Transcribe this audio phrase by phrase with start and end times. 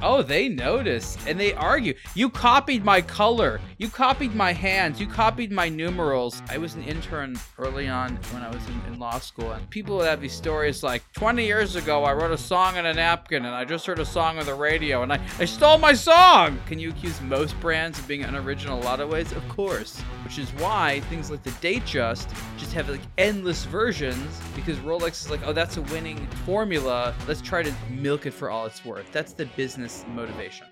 [0.00, 1.94] Oh, they noticed and they argue.
[2.14, 3.60] You copied my color.
[3.78, 5.00] You copied my hands.
[5.00, 6.40] You copied my numerals.
[6.48, 9.96] I was an intern early on when I was in, in law school, and people
[9.96, 13.44] would have these stories like 20 years ago, I wrote a song on a napkin
[13.44, 16.60] and I just heard a song on the radio and I, I stole my song.
[16.66, 19.32] Can you accuse most brands of being unoriginal a lot of ways?
[19.32, 20.00] Of course.
[20.24, 25.30] Which is why things like the Datejust just have like endless versions because Rolex is
[25.30, 27.14] like, oh, that's a winning formula.
[27.26, 29.10] Let's try to milk it for all it's worth.
[29.12, 30.66] That's the business motivation.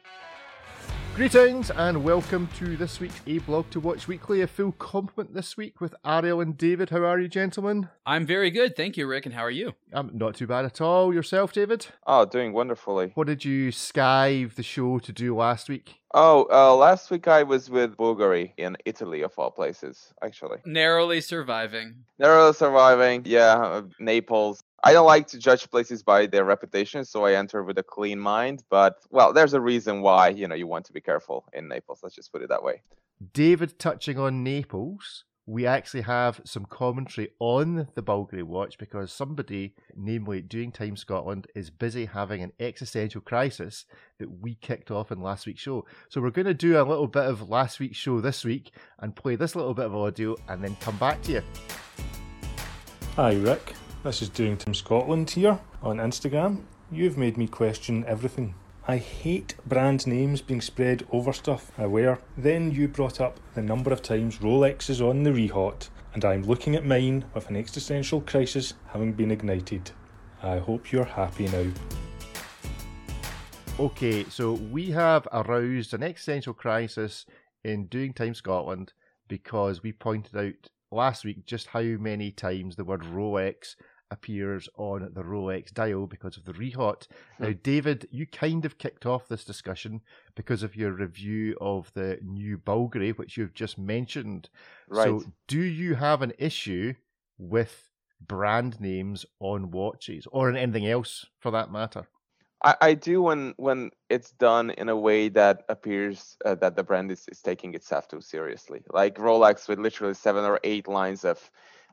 [1.16, 4.42] Greetings and welcome to this week's A Blog to Watch Weekly.
[4.42, 6.90] A full complement this week with Ariel and David.
[6.90, 7.88] How are you, gentlemen?
[8.04, 9.24] I'm very good, thank you, Rick.
[9.24, 9.72] And how are you?
[9.94, 11.14] I'm not too bad at all.
[11.14, 11.86] Yourself, David?
[12.06, 13.12] Oh, doing wonderfully.
[13.14, 15.94] What did you skive the show to do last week?
[16.12, 20.58] Oh, uh, last week I was with Bulgari in Italy, of all places, actually.
[20.66, 21.94] Narrowly surviving.
[22.18, 24.62] Narrowly surviving, yeah, uh, Naples.
[24.86, 28.20] I don't like to judge places by their reputation, so I enter with a clean
[28.20, 28.62] mind.
[28.70, 31.98] But well, there's a reason why you know you want to be careful in Naples.
[32.04, 32.82] Let's just put it that way.
[33.32, 35.24] David touching on Naples.
[35.44, 41.48] We actually have some commentary on the Bulgari watch because somebody, namely Doing Time Scotland,
[41.56, 43.86] is busy having an existential crisis
[44.20, 45.84] that we kicked off in last week's show.
[46.08, 49.16] So we're going to do a little bit of last week's show this week and
[49.16, 51.42] play this little bit of audio and then come back to you.
[53.16, 53.74] Hi, Rick.
[54.04, 56.62] This is Doing Time Scotland here on Instagram.
[56.92, 58.54] You've made me question everything.
[58.86, 62.20] I hate brand names being spread over stuff, I wear.
[62.36, 66.44] Then you brought up the number of times Rolex is on the rehaut, and I'm
[66.44, 69.90] looking at mine with an existential crisis having been ignited.
[70.40, 71.66] I hope you're happy now.
[73.80, 77.26] Okay, so we have aroused an existential crisis
[77.64, 78.92] in Doing Time Scotland
[79.26, 83.74] because we pointed out last week just how many times the word Rolex
[84.10, 87.06] appears on the Rolex dial because of the rehaut.
[87.38, 87.44] Hmm.
[87.44, 90.00] Now, David, you kind of kicked off this discussion
[90.34, 94.48] because of your review of the new Bulgari, which you've just mentioned.
[94.88, 95.04] Right.
[95.04, 96.94] So, do you have an issue
[97.38, 102.06] with brand names on watches or in anything else for that matter?
[102.80, 107.10] I, do when when it's done in a way that appears uh, that the brand
[107.12, 108.82] is, is taking itself too seriously.
[108.92, 111.50] Like Rolex with literally seven or eight lines of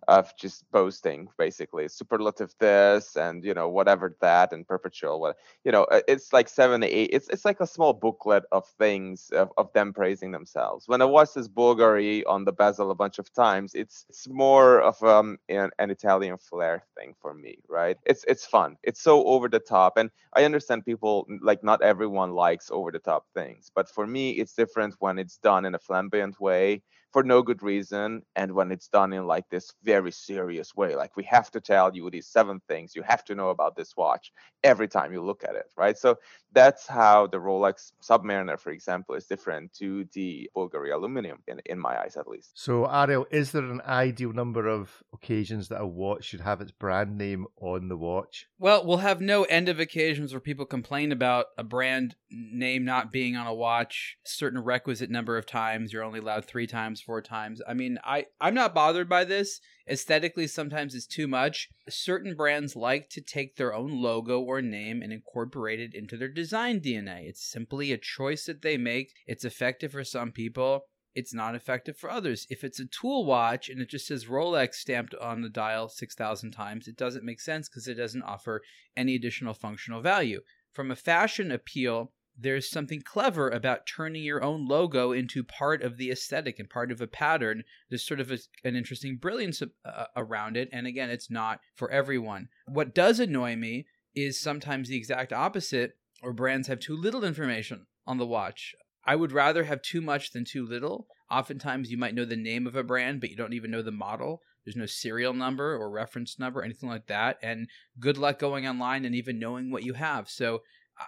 [0.07, 5.71] of just boasting basically superlative this and you know whatever that and perpetual what you
[5.71, 9.51] know uh, it's like seven eight it's it's like a small booklet of things of,
[9.57, 10.87] of them praising themselves.
[10.87, 14.81] When i watch this bulgari on the bezel a bunch of times it's it's more
[14.81, 17.97] of um an, an italian flair thing for me right?
[18.05, 18.77] It's it's fun.
[18.83, 22.99] It's so over the top and i understand people like not everyone likes over the
[22.99, 26.81] top things but for me it's different when it's done in a flamboyant way
[27.13, 31.15] for no good reason and when it's done in like this very serious way like
[31.15, 34.33] we have to tell you these seven things you have to know about this watch
[34.63, 35.97] every time you look at it right?
[35.97, 36.17] So
[36.51, 41.79] that's how the rolex submariner for example is different to the bulgari aluminum in, in
[41.79, 42.51] my eyes at least.
[42.55, 46.71] So ariel is there an ideal number of occasions that a watch should have its
[46.71, 48.47] brand name on the watch?
[48.57, 53.11] Well we'll have no end of occasions where people complain about a brand name not
[53.11, 57.21] being on a watch certain requisite number of times you're only allowed three times four
[57.21, 57.61] times.
[57.67, 59.59] I mean, I I'm not bothered by this.
[59.89, 61.69] Aesthetically, sometimes it's too much.
[61.89, 66.29] Certain brands like to take their own logo or name and incorporate it into their
[66.29, 67.27] design DNA.
[67.27, 69.13] It's simply a choice that they make.
[69.27, 70.85] It's effective for some people.
[71.15, 72.47] It's not effective for others.
[72.49, 76.51] If it's a tool watch and it just says Rolex stamped on the dial 6,000
[76.51, 78.63] times, it doesn't make sense because it doesn't offer
[78.97, 80.41] any additional functional value.
[80.71, 85.97] From a fashion appeal, there's something clever about turning your own logo into part of
[85.97, 87.63] the aesthetic and part of a pattern.
[87.89, 90.69] There's sort of a, an interesting brilliance uh, around it.
[90.71, 92.49] And again, it's not for everyone.
[92.67, 93.85] What does annoy me
[94.15, 98.75] is sometimes the exact opposite, or brands have too little information on the watch.
[99.05, 101.07] I would rather have too much than too little.
[101.29, 103.91] Oftentimes, you might know the name of a brand, but you don't even know the
[103.91, 104.41] model.
[104.63, 107.37] There's no serial number or reference number, anything like that.
[107.41, 107.67] And
[107.99, 110.29] good luck going online and even knowing what you have.
[110.29, 110.61] So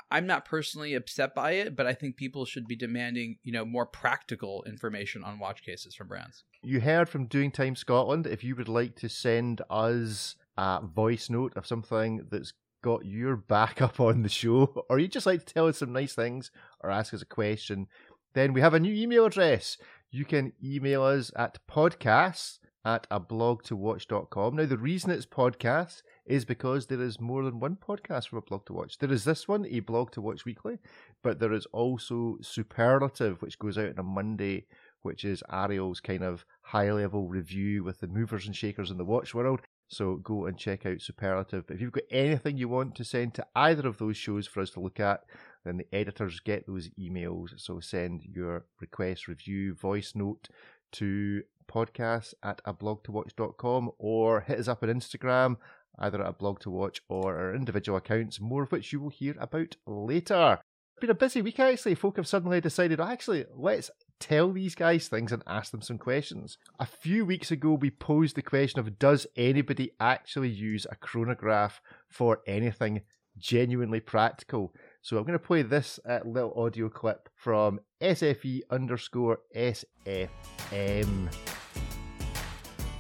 [0.10, 3.66] I'm not personally upset by it, but I think people should be demanding, you know,
[3.66, 6.44] more practical information on watch cases from brands.
[6.64, 8.26] You heard from Doing Time Scotland.
[8.26, 13.36] If you would like to send us a voice note of something that's got your
[13.36, 16.52] back up on the show, or you just like to tell us some nice things
[16.82, 17.88] or ask us a question,
[18.34, 19.78] then we have a new email address.
[20.12, 24.56] You can email us at podcasts at a blog to watch.com.
[24.56, 28.42] Now, the reason it's podcast is because there is more than one podcast from a
[28.42, 29.00] blog to watch.
[29.00, 30.78] There is this one, a blog to watch weekly,
[31.24, 34.68] but there is also Superlative, which goes out on a Monday,
[35.02, 39.04] which is Ariel's kind of high level review with the movers and shakers in the
[39.04, 39.62] watch world.
[39.88, 41.66] So go and check out Superlative.
[41.68, 44.62] But if you've got anything you want to send to either of those shows for
[44.62, 45.22] us to look at,
[45.64, 47.50] then the editors get those emails.
[47.58, 50.50] So send your request, review, voice note
[50.94, 55.58] to podcasts at a blog to watch.com or hit us up on Instagram,
[56.00, 59.10] either at a blog to watch or our individual accounts, more of which you will
[59.10, 60.60] hear about later.
[61.02, 61.96] Been a busy week actually.
[61.96, 65.98] Folk have suddenly decided, oh, actually, let's tell these guys things and ask them some
[65.98, 66.58] questions.
[66.80, 71.82] A few weeks ago, we posed the question of does anybody actually use a chronograph
[72.10, 73.02] for anything
[73.38, 74.74] genuinely practical?
[75.02, 80.30] So I'm going to play this uh, little audio clip from SFE underscore SFM.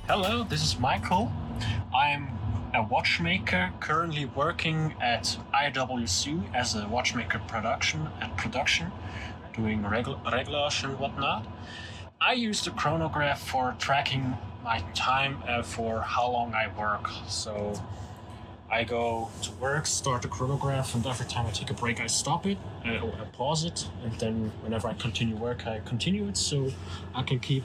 [0.07, 1.31] Hello, this is Michael.
[1.91, 2.29] I'm
[2.75, 8.91] a watchmaker currently working at IWC as a watchmaker production and production,
[9.55, 10.19] doing regl-
[10.83, 11.47] and whatnot.
[12.21, 17.09] I use the chronograph for tracking my time uh, for how long I work.
[17.27, 17.73] So
[18.69, 22.05] I go to work, start the chronograph, and every time I take a break, I
[22.05, 26.27] stop it, uh, or I pause it, and then whenever I continue work, I continue
[26.27, 26.71] it so
[27.15, 27.63] I can keep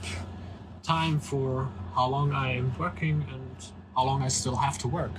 [0.82, 5.12] time for how long I am working and how long I still have to work.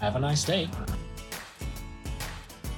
[0.00, 0.68] Have a nice day.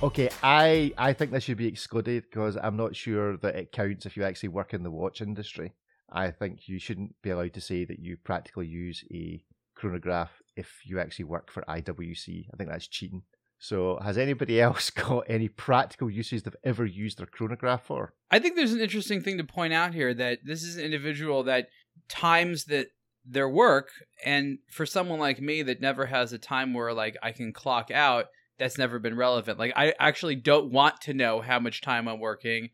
[0.03, 4.07] Okay, I I think this should be excluded because I'm not sure that it counts
[4.07, 5.73] if you actually work in the watch industry.
[6.11, 9.43] I think you shouldn't be allowed to say that you practically use a
[9.75, 12.47] chronograph if you actually work for IWC.
[12.53, 13.23] I think that's cheating.
[13.59, 18.15] So, has anybody else got any practical uses they've ever used their chronograph for?
[18.31, 21.43] I think there's an interesting thing to point out here that this is an individual
[21.45, 21.69] that
[22.09, 22.89] times that
[23.25, 23.91] their work,
[24.25, 27.91] and for someone like me that never has a time where like I can clock
[27.91, 28.27] out,
[28.59, 29.59] that's never been relevant.
[29.59, 32.71] Like I actually don't want to know how much time I'm working.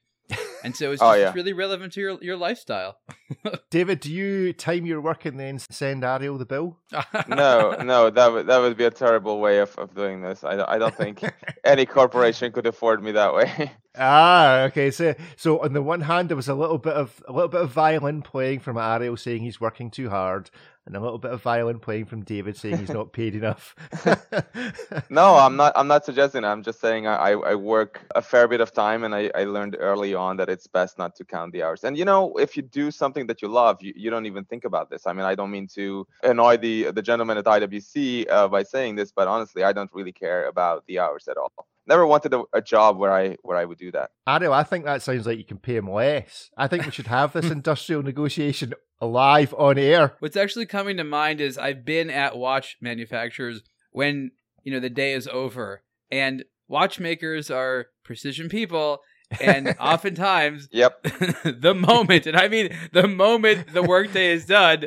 [0.65, 1.33] And so it's, Oh, just yeah.
[1.35, 2.97] really relevant to your, your lifestyle.
[3.71, 6.79] David, do you time your work and then send Ariel the bill?
[7.29, 10.43] no, no, that would that would be a terrible way of, of doing this.
[10.43, 11.21] I I don't think
[11.65, 13.73] any corporation could afford me that way.
[13.97, 14.91] Ah, okay.
[14.91, 17.61] So, so on the one hand, there was a little bit of a little bit
[17.61, 20.51] of violin playing from Ariel saying he's working too hard,
[20.85, 23.77] and a little bit of violin playing from David saying he's not paid enough.
[25.11, 25.75] no, I'm not.
[25.77, 26.45] I'm not suggesting.
[26.45, 29.45] I'm just saying I, I I work a fair bit of time, and I, I
[29.45, 31.85] learned early on that it's best not to count the hours.
[31.85, 34.65] And you know, if you do something that you love, you, you don't even think
[34.65, 35.07] about this.
[35.07, 38.97] I mean, I don't mean to annoy the the gentleman at IWC uh, by saying
[38.97, 41.53] this, but honestly, I don't really care about the hours at all.
[41.87, 44.11] Never wanted a, a job where I where I would do that.
[44.27, 44.53] I know.
[44.53, 46.51] I think that sounds like you can pay him less.
[46.57, 50.15] I think we should have this industrial negotiation live on air.
[50.21, 54.31] What's actually coming to mind is I've been at watch manufacturers when,
[54.63, 59.01] you know, the day is over and watchmakers are precision people
[59.41, 61.03] and oftentimes Yep.
[61.45, 64.85] the moment, and I mean the moment the workday is done,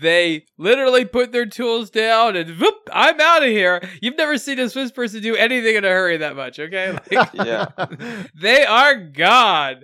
[0.00, 3.86] they literally put their tools down and whoop, I'm out of here.
[4.00, 6.96] You've never seen a Swiss person do anything in a hurry that much, okay?
[7.10, 7.66] Like, Yeah.
[8.34, 9.82] they are gone.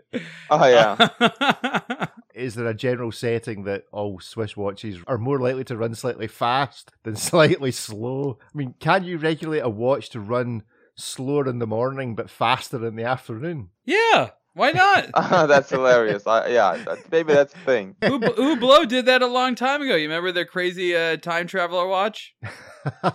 [0.50, 1.08] Oh yeah.
[2.34, 6.28] Is there a general setting that all Swiss watches are more likely to run slightly
[6.28, 8.38] fast than slightly slow?
[8.42, 10.62] I mean, can you regulate a watch to run
[10.94, 13.70] slower in the morning but faster in the afternoon?
[13.84, 15.08] yeah, why not?
[15.48, 16.26] that's hilarious.
[16.26, 17.96] I, yeah, that, maybe that's the thing.
[18.02, 19.94] Hu- Hublot did that a long time ago.
[19.94, 22.34] You remember their crazy uh, time traveler watch?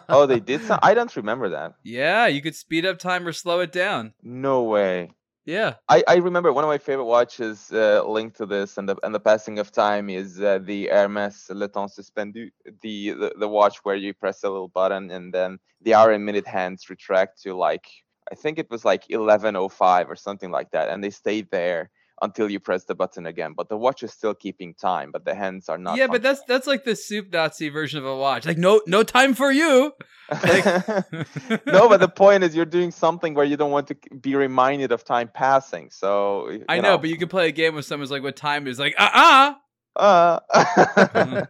[0.07, 0.79] Oh, they did some.
[0.83, 1.73] I don't remember that.
[1.83, 4.13] Yeah, you could speed up time or slow it down.
[4.21, 5.09] No way.
[5.45, 5.75] Yeah.
[5.89, 9.13] I, I remember one of my favorite watches uh, linked to this and the and
[9.13, 12.49] the passing of time is uh, the Hermes Le Temps Suspendu,
[12.81, 16.25] the, the the watch where you press a little button and then the hour and
[16.25, 17.87] minute hands retract to like
[18.31, 21.89] I think it was like 11:05 or something like that, and they stayed there
[22.21, 23.53] until you press the button again.
[23.55, 25.97] But the watch is still keeping time, but the hands are not.
[25.97, 28.45] yeah, but that's that's like the soup Nazi version of a watch.
[28.45, 29.91] Like no no time for you.
[30.31, 34.91] no, but the point is you're doing something where you don't want to be reminded
[34.91, 35.89] of time passing.
[35.91, 38.79] So I know, but you can play a game with someone's like what time is
[38.79, 39.55] like uh
[39.95, 40.39] uh-uh.
[40.53, 41.41] uh.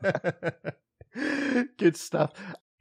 [1.77, 2.31] Good stuff.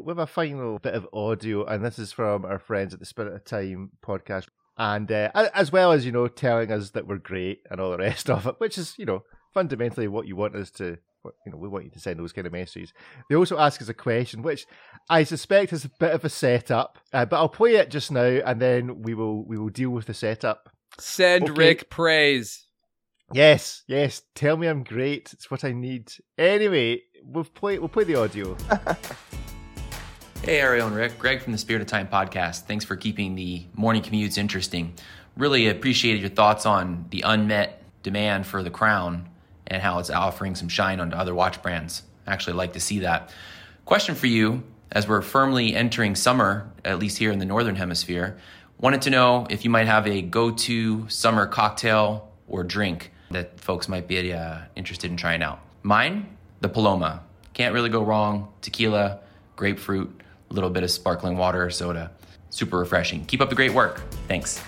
[0.00, 3.06] We have a final bit of audio, and this is from our friends at the
[3.06, 4.46] Spirit of Time podcast.
[4.78, 7.98] And uh, as well as, you know, telling us that we're great and all the
[7.98, 9.22] rest of it, which is, you know,
[9.52, 12.46] fundamentally what you want us to, you know, we want you to send those kind
[12.46, 12.92] of messages.
[13.28, 14.66] They also ask us a question, which
[15.08, 18.22] I suspect is a bit of a setup, uh, but I'll play it just now,
[18.22, 20.70] and then we will we will deal with the setup.
[20.98, 21.52] send Okay.
[21.52, 22.66] Rick praise.
[23.32, 24.22] Yes, yes.
[24.34, 25.32] Tell me I'm great.
[25.32, 26.12] It's what I need.
[26.36, 27.78] Anyway, we'll play.
[27.78, 28.56] We'll play the audio.
[30.44, 31.20] Hey, Ariel and Rick.
[31.20, 32.62] Greg from the Spirit of Time podcast.
[32.62, 34.92] Thanks for keeping the morning commutes interesting.
[35.36, 39.28] Really appreciated your thoughts on the unmet demand for the crown
[39.68, 42.02] and how it's offering some shine onto other watch brands.
[42.26, 43.30] Actually, like to see that.
[43.84, 48.36] Question for you as we're firmly entering summer, at least here in the Northern Hemisphere.
[48.80, 53.60] Wanted to know if you might have a go to summer cocktail or drink that
[53.60, 55.60] folks might be uh, interested in trying out.
[55.84, 57.22] Mine, the Paloma.
[57.54, 58.52] Can't really go wrong.
[58.60, 59.20] Tequila,
[59.54, 60.21] grapefruit,
[60.52, 62.10] a little bit of sparkling water or soda.
[62.50, 63.24] Super refreshing.
[63.24, 64.02] Keep up the great work.
[64.28, 64.62] Thanks.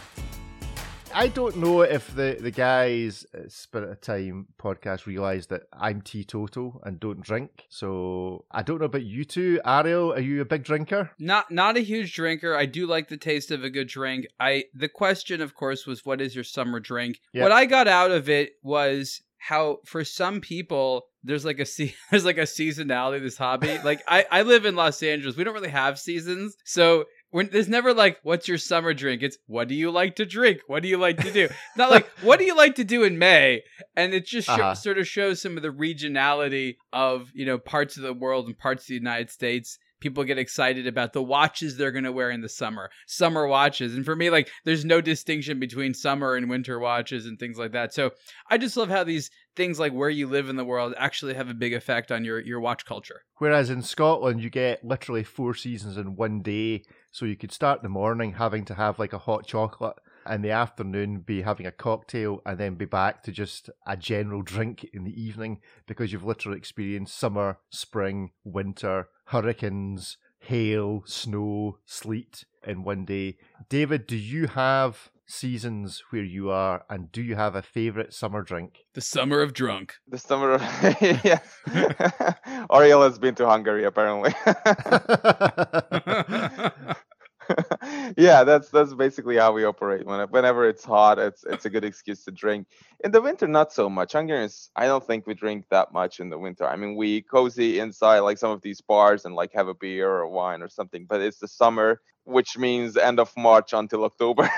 [1.17, 6.00] I don't know if the, the guys at Spirit of Time podcast realised that I'm
[6.00, 7.67] teetotal and don't drink.
[7.69, 9.61] So I don't know about you two.
[9.64, 11.12] Ariel, are you a big drinker?
[11.21, 12.57] Not not a huge drinker.
[12.57, 14.26] I do like the taste of a good drink.
[14.41, 17.21] I the question, of course, was what is your summer drink?
[17.33, 17.43] Yeah.
[17.45, 21.94] What I got out of it was how for some people there's like a se-
[22.10, 23.78] there's like a seasonality this hobby.
[23.84, 25.36] like I I live in Los Angeles.
[25.36, 26.56] We don't really have seasons.
[26.64, 29.22] So when there's never like what's your summer drink?
[29.22, 30.60] It's what do you like to drink?
[30.66, 31.48] What do you like to do?
[31.76, 33.62] Not like what do you like to do in May?
[33.96, 34.74] And it just Uh-huh.
[34.74, 38.58] sort of shows some of the regionality of, you know, parts of the world and
[38.58, 42.30] parts of the United States people get excited about the watches they're going to wear
[42.30, 43.94] in the summer summer watches.
[43.94, 47.73] And for me like there's no distinction between summer and winter watches and things like
[47.73, 47.94] that.
[47.94, 48.11] So
[48.50, 51.49] i just love how these things like where you live in the world actually have
[51.49, 53.23] a big effect on your your watch culture.
[53.38, 56.82] Whereas in Scotland, you get literally four seasons in one day.
[57.11, 59.96] So you could start the morning having to have like a hot chocolate,
[60.26, 64.42] and the afternoon be having a cocktail, and then be back to just a general
[64.42, 72.45] drink in the evening because you've literally experienced summer, spring, winter, hurricanes, hail, snow, sleet
[72.66, 73.37] in one day.
[73.69, 78.43] David, do you have seasons where you are, and do you have a favourite summer
[78.43, 78.85] drink?
[78.95, 80.62] the summer of drunk The summer of
[81.25, 81.40] yeah.
[82.73, 84.35] Ariel has been to Hungary apparently.
[88.16, 90.07] yeah, that's that's basically how we operate.
[90.07, 92.69] When whenever it's hot, it's it's a good excuse to drink.
[93.04, 94.12] In the winter, not so much.
[94.12, 96.66] Hungarians, I don't think we drink that much in the winter.
[96.66, 100.11] I mean, we cozy inside like some of these bars and like have a beer
[100.11, 101.04] or wine or something.
[101.04, 104.49] But it's the summer, which means end of March until October,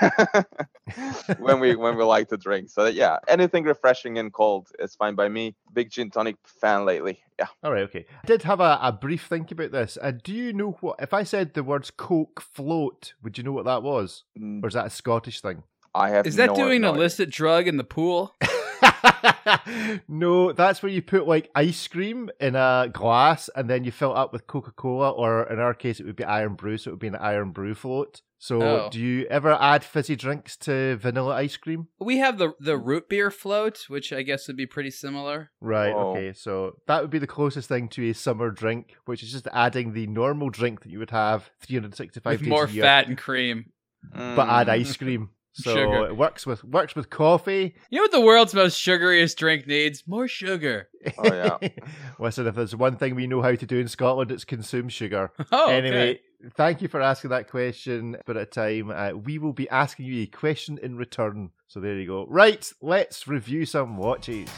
[1.39, 2.69] when we when we like to drink.
[2.69, 5.57] So yeah, anything refreshing and cold is fine by me.
[5.73, 7.19] Big gin tonic fan lately.
[7.37, 7.47] Yeah.
[7.65, 8.05] All right, okay.
[8.23, 9.97] I did have a, a brief think about this.
[10.01, 10.95] Uh, do you know what?
[11.01, 14.23] If I said the words Coke float, would you know what that was?
[14.39, 15.63] Mm, Or is that a Scottish thing?
[15.97, 18.35] I have is that no- doing no an illicit drug in the pool
[20.07, 24.11] no, that's where you put like ice cream in a glass and then you fill
[24.11, 26.93] it up with Coca Cola, or in our case, it would be Irn-Bru, so it
[26.93, 28.21] would be an Irn-Bru float.
[28.39, 28.89] So, Oh.
[28.91, 31.87] do you ever add fizzy drinks to vanilla ice cream?
[31.99, 35.91] we have the the root beer float which i guess would be pretty similar Right,
[35.91, 36.11] Oh.
[36.11, 39.47] okay, so that would be the closest thing to a summer drink, which is just
[39.51, 42.83] adding the normal drink that you would have 365 with days more a year.
[42.83, 43.71] fat and cream
[44.13, 44.71] but add Mm.
[44.71, 45.29] ice cream.
[45.57, 46.05] So Sugar.
[46.05, 47.75] it works with works with coffee.
[47.89, 50.87] you know what the world's most sugariest drink needs more sugar
[51.17, 51.69] Oh, yeah.
[52.19, 55.31] Listen, if there's one thing we know how to do in Scotland, it's consume sugar.
[55.51, 56.51] oh anyway, okay.
[56.55, 58.17] thank you for asking that question.
[58.25, 61.51] But at a time, uh, we will be asking you a question in return.
[61.67, 62.25] So there you go.
[62.27, 64.49] Right, let's review some watches.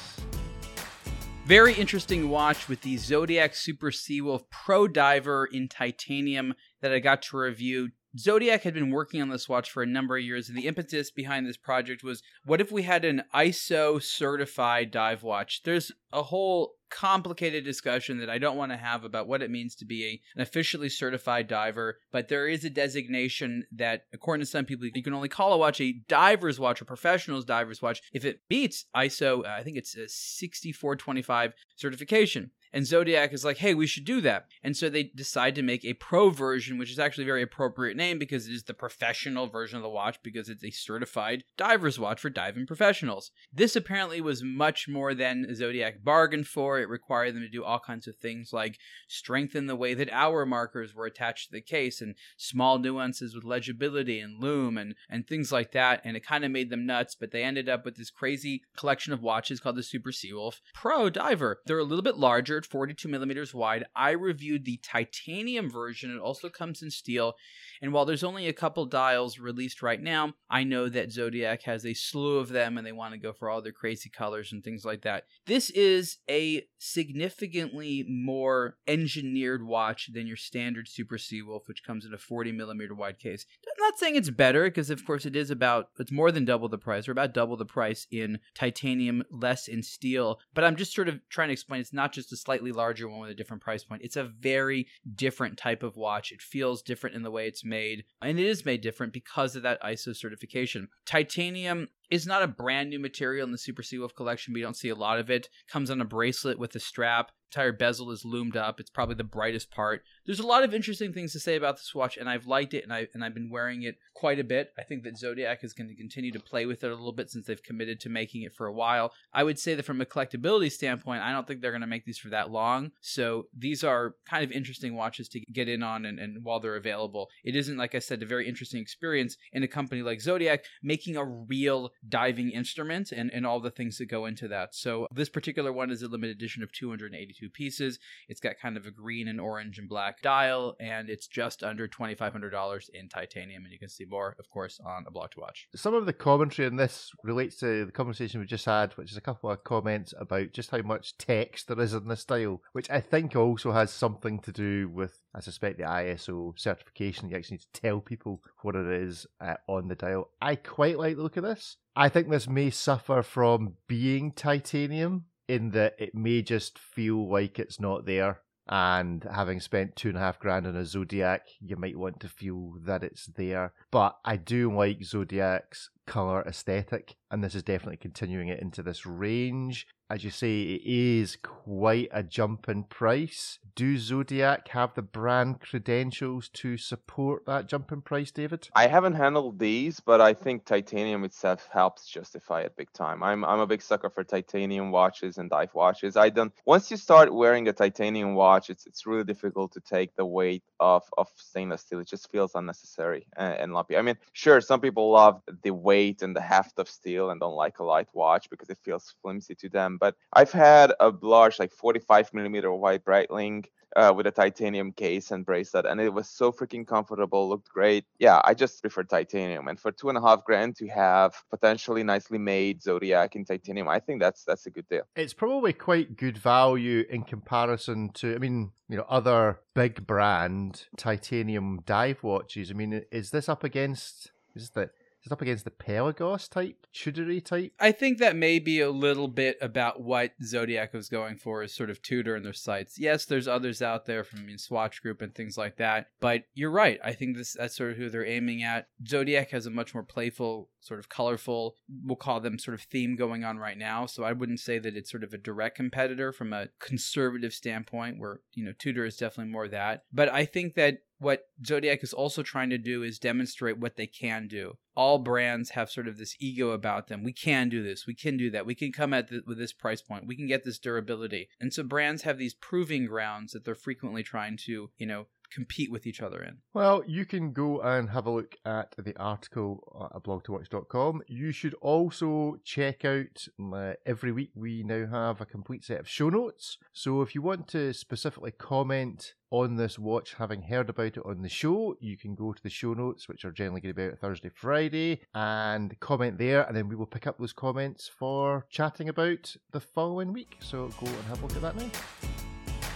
[1.46, 7.24] Very interesting watch with the Zodiac Super Seawolf Pro Diver in titanium that I got
[7.24, 7.89] to review.
[8.18, 11.12] Zodiac had been working on this watch for a number of years, and the impetus
[11.12, 15.62] behind this project was what if we had an ISO certified dive watch?
[15.63, 19.75] There's a whole complicated discussion that I don't want to have about what it means
[19.75, 24.50] to be a, an officially certified diver, but there is a designation that, according to
[24.50, 28.01] some people, you can only call a watch a diver's watch or professional's diver's watch
[28.12, 32.51] if it beats ISO, uh, I think it's a 6425 certification.
[32.72, 34.48] And Zodiac is like, hey, we should do that.
[34.64, 37.98] And so they decide to make a pro version, which is actually a very appropriate
[37.98, 42.00] name because it is the professional version of the watch because it's a certified diver's
[42.00, 43.32] watch for diving professionals.
[43.52, 46.80] This apparently was much more than Zodiac bargained for.
[46.80, 50.46] It required them to do all kinds of things like strengthen the way that hour
[50.46, 55.28] markers were attached to the case and small nuances with legibility and loom and, and
[55.28, 56.02] things like that.
[56.04, 59.12] And it kind of made them nuts, but they ended up with this crazy collection
[59.14, 61.62] of watches called the Super Seawolf Pro Diver.
[61.66, 63.86] They're a little bit larger 42 millimeters wide.
[63.96, 66.16] I reviewed the titanium version.
[66.16, 67.36] It also comes in steel.
[67.81, 71.86] And while there's only a couple dials released right now, I know that Zodiac has
[71.86, 74.63] a slew of them and they want to go for all their crazy colors and
[74.63, 75.25] things like that.
[75.45, 82.13] This is a significantly more engineered watch than your standard Super Seawolf, which comes in
[82.13, 83.45] a 40 millimeter wide case.
[83.67, 86.69] I'm not saying it's better because, of course, it is about, it's more than double
[86.69, 90.39] the price, or about double the price in titanium, less in steel.
[90.53, 93.19] But I'm just sort of trying to explain it's not just a slightly larger one
[93.19, 94.01] with a different price point.
[94.03, 96.31] It's a very different type of watch.
[96.31, 99.64] It feels different in the way it's made, and it is made different because of
[99.64, 100.90] that ISO certification.
[101.06, 104.54] Titanium is not a brand new material in the Super Seawolf collection.
[104.54, 105.50] We don't see a lot of it.
[105.72, 108.80] Comes on a bracelet with a strap entire bezel is loomed up.
[108.80, 110.04] It's probably the brightest part.
[110.25, 112.84] There's a lot of interesting things to say about this watch, and I've liked it,
[112.84, 114.72] and I and I've been wearing it quite a bit.
[114.78, 117.30] I think that Zodiac is going to continue to play with it a little bit
[117.30, 119.12] since they've committed to making it for a while.
[119.34, 122.06] I would say that from a collectability standpoint, I don't think they're going to make
[122.06, 122.92] these for that long.
[123.01, 126.75] So these are kind of interesting watches to get in on, and, and while they're
[126.75, 130.66] available, it isn't like I said a very interesting experience in a company like Zodiac
[130.84, 134.74] making a real diving instrument and and all the things that go into that.
[134.75, 138.00] So this particular one is a limited edition of 282 pieces.
[138.27, 141.88] It's got kind of a green and orange and black dial, and it's just under
[141.88, 143.63] $2,500 in titanium.
[143.63, 145.68] And you can see more, of course, on a blog to watch.
[145.75, 149.18] Some of the commentary in this relates to the conversation we just had, which is
[149.18, 152.89] a couple of comments about just how much text there is in this dial, which
[152.89, 157.29] I think also has something to do with, I suspect, the ISO certification.
[157.29, 160.31] You actually need to tell people what it is uh, on the dial.
[160.41, 161.77] I quite like the look of this.
[161.95, 167.59] I think this may suffer from being titanium in that it may just feel like
[167.59, 168.41] it's not there.
[168.71, 172.29] And having spent two and a half grand on a Zodiac, you might want to
[172.29, 173.74] feel that it's there.
[173.89, 179.07] But I do like Zodiac's color aesthetic, and this is definitely continuing it into this
[179.07, 183.60] range as you say, it is quite a jump in price.
[183.75, 188.68] Do Zodiac have the brand credentials to support that jump in price, David?
[188.75, 193.22] I haven't handled these, but I think titanium itself helps justify it big time.
[193.22, 196.18] I'm I'm a big sucker for titanium watches and dive watches.
[196.18, 200.16] I don't once you start wearing a titanium watch, it's it's really difficult to take
[200.16, 202.00] the weight of of stainless steel.
[202.00, 203.96] It just feels unnecessary and, and lumpy.
[203.96, 207.56] I mean, sure, some people love the weight and the heft of steel and don't
[207.56, 211.60] like a light watch because it feels flimsy to them but I've had a large,
[211.60, 213.65] like 45 millimeter wide Breitling
[213.96, 218.06] uh, with a titanium case and bracelet, and it was so freaking comfortable, looked great.
[218.20, 222.03] Yeah, I just prefer titanium, and for two and a half grand to have potentially
[222.03, 225.03] nicely made Zodiac in titanium, I think that's that's a good deal.
[225.15, 230.86] It's probably quite good value in comparison to, I mean, you know, other big brand
[230.98, 232.72] titanium dive watches.
[232.72, 234.32] I mean, is this up against?
[234.56, 234.91] Is that
[235.32, 237.74] up against the Pelagos type, Tudor type?
[237.80, 241.74] I think that may be a little bit about what Zodiac was going for is
[241.74, 242.98] sort of Tudor in their sights.
[242.98, 246.44] Yes, there's others out there from I mean, Swatch Group and things like that, but
[246.53, 247.00] you're right.
[247.03, 248.88] I think this that's sort of who they're aiming at.
[249.08, 253.16] Zodiac has a much more playful, sort of colorful, we'll call them sort of theme
[253.16, 254.05] going on right now.
[254.05, 258.20] So I wouldn't say that it's sort of a direct competitor from a conservative standpoint,
[258.20, 260.03] where you know Tudor is definitely more that.
[260.12, 264.08] But I think that what Zodiac is also trying to do is demonstrate what they
[264.08, 264.77] can do.
[264.96, 267.24] All brands have sort of this ego about them.
[267.24, 268.08] We can do this.
[268.08, 268.66] We can do that.
[268.66, 270.27] We can come at with this price point.
[270.27, 271.50] We can get this durability.
[271.60, 275.92] And so brands have these proving grounds that they're frequently trying to, you know, compete
[275.92, 276.57] with each other in?
[276.74, 281.22] Well, you can go and have a look at the article at blogtowatch.com.
[281.27, 286.09] You should also check out uh, every week we now have a complete set of
[286.09, 286.77] show notes.
[286.94, 291.42] So if you want to specifically comment on this watch, having heard about it on
[291.42, 294.05] the show, you can go to the show notes, which are generally going to be
[294.05, 298.66] out Thursday, Friday, and comment there, and then we will pick up those comments for
[298.70, 300.57] chatting about the following week.
[300.59, 302.39] So go and have a look at that now.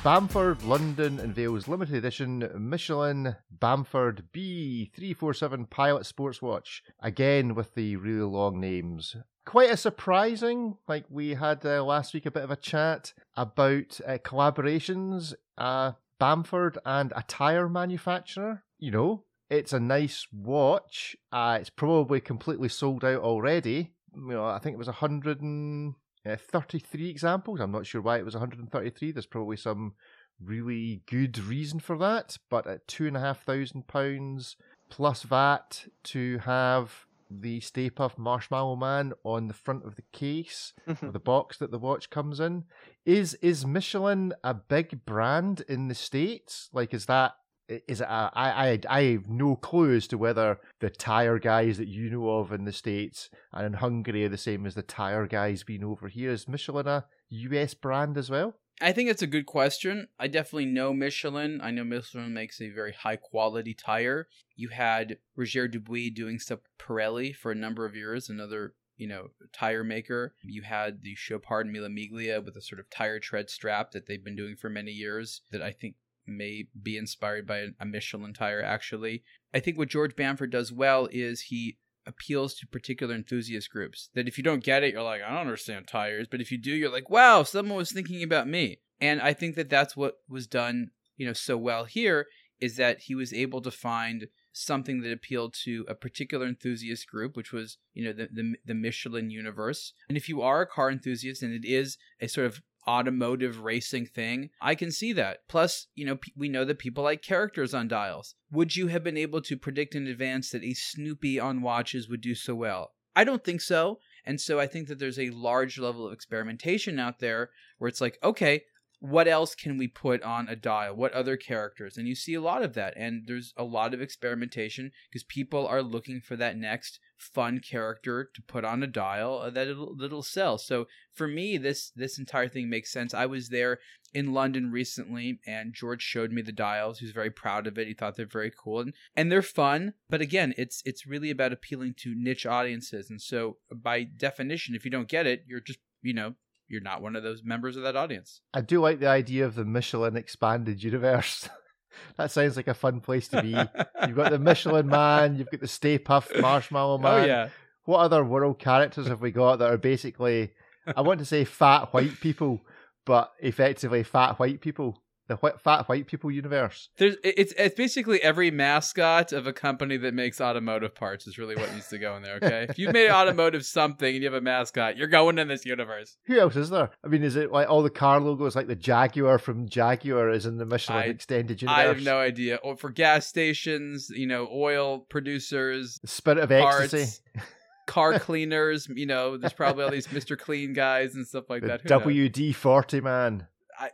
[0.04, 6.84] Bamford London unveils limited edition Michelin Bamford B347 Pilot Sports Watch.
[7.00, 9.16] Again with the really long names.
[9.46, 14.02] Quite a surprising, like we had uh, last week a bit of a chat about
[14.06, 15.36] uh, collaborations.
[15.58, 18.64] Uh, Bamford and a tire manufacturer.
[18.80, 21.16] You know, it's a nice watch.
[21.32, 23.94] Uh, it's probably completely sold out already.
[24.14, 27.60] You know, I think it was a 100 and uh, 33 examples.
[27.60, 29.12] I'm not sure why it was 133.
[29.12, 29.94] There's probably some
[30.42, 32.38] really good reason for that.
[32.50, 34.56] But at two and a half thousand pounds
[34.90, 40.74] plus VAT to have the Stay Puft Marshmallow Man on the front of the case
[40.88, 42.66] of the box that the watch comes in.
[43.06, 46.70] Is is Michelin a big brand in the states?
[46.74, 47.34] Like, is that
[47.68, 51.78] is it a, I, I, I have no clue as to whether the tire guys
[51.78, 54.82] that you know of in the States and in Hungary are the same as the
[54.82, 56.32] tire guys being over here.
[56.32, 58.56] Is Michelin a US brand as well?
[58.82, 60.08] I think it's a good question.
[60.20, 61.62] I definitely know Michelin.
[61.62, 64.28] I know Michelin makes a very high quality tire.
[64.56, 69.28] You had Roger Dubuis doing stuff Pirelli for a number of years, another you know,
[69.52, 70.36] tire maker.
[70.44, 74.24] You had the Chopard Mille Miglia with a sort of tire tread strap that they've
[74.24, 75.96] been doing for many years that I think
[76.26, 79.24] may be inspired by a Michelin tire, actually.
[79.54, 84.10] I think what George Bamford does well is he appeals to particular enthusiast groups.
[84.14, 86.28] That if you don't get it, you're like, I don't understand tires.
[86.30, 88.80] But if you do, you're like, wow, someone was thinking about me.
[89.00, 92.28] And I think that that's what was done, you know, so well here
[92.60, 97.36] is that he was able to find something that appealed to a particular enthusiast group,
[97.36, 99.94] which was, you know, the, the, the Michelin universe.
[100.08, 104.06] And if you are a car enthusiast and it is a sort of automotive racing
[104.06, 105.40] thing, I can see that.
[105.48, 108.36] Plus, you know, we know that people like characters on dials.
[108.52, 112.22] Would you have been able to predict in advance that a Snoopy on watches would
[112.22, 112.92] do so well?
[113.16, 114.00] I don't think so.
[114.26, 118.02] And so I think that there's a large level of experimentation out there where it's
[118.02, 118.64] like, okay,
[119.04, 120.96] what else can we put on a dial?
[120.96, 121.98] What other characters?
[121.98, 122.94] And you see a lot of that.
[122.96, 128.30] And there's a lot of experimentation because people are looking for that next fun character
[128.34, 130.58] to put on a dial uh, that it'll, that'll sell.
[130.58, 133.14] So for me, this this entire thing makes sense.
[133.14, 133.80] I was there
[134.14, 137.00] in London recently, and George showed me the dials.
[137.00, 137.88] He was very proud of it.
[137.88, 139.96] He thought they're very cool, and and they're fun.
[140.10, 143.10] But again, it's it's really about appealing to niche audiences.
[143.10, 146.36] And so by definition, if you don't get it, you're just you know
[146.74, 148.42] you're not one of those members of that audience.
[148.54, 151.48] I do like the idea of the Michelin expanded universe.
[152.18, 153.50] that sounds like a fun place to be.
[154.08, 157.22] you've got the Michelin Man, you've got the Stay Puft Marshmallow oh, Man.
[157.22, 157.50] Oh yeah.
[157.86, 160.54] What other world characters have we got that are basically
[160.96, 162.62] I want to say fat white people,
[163.06, 165.03] but effectively fat white people?
[165.28, 166.90] The wh- fat white people universe.
[166.98, 171.56] There's it's it's basically every mascot of a company that makes automotive parts is really
[171.56, 172.36] what needs to go in there.
[172.36, 175.66] Okay, if you've made automotive something and you have a mascot, you're going in this
[175.66, 176.18] universe.
[176.26, 176.90] Who else is there?
[177.04, 180.46] I mean, is it like all the car logos, like the Jaguar from Jaguar, is
[180.46, 181.80] in the Michelin I, extended universe?
[181.80, 182.58] I have no idea.
[182.58, 187.22] Or for gas stations, you know, oil producers, the spirit of parts, ecstasy.
[187.88, 190.38] car cleaners, you know, there's probably all these Mr.
[190.38, 191.86] Clean guys and stuff like the that.
[191.86, 193.48] WD forty man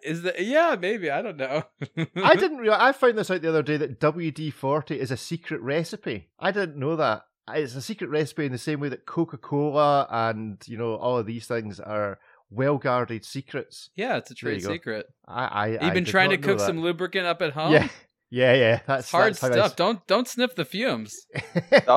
[0.04, 1.64] is that yeah maybe i don't know.
[2.16, 5.62] I didn't realize i found this out the other day that wd-40 is a secret
[5.62, 6.30] recipe.
[6.40, 7.24] I didn't know that.
[7.52, 11.26] It's a secret recipe in the same way that coca-cola and you know all of
[11.26, 13.90] these things are well guarded secrets.
[13.96, 15.08] Yeah it's a trade secret.
[15.28, 17.74] I i you've been trying to cook some lubricant up at home?
[17.74, 17.88] Yeah
[18.30, 19.76] yeah, yeah, that's it's hard that's stuff.
[19.76, 21.26] Don't don't sniff the fumes.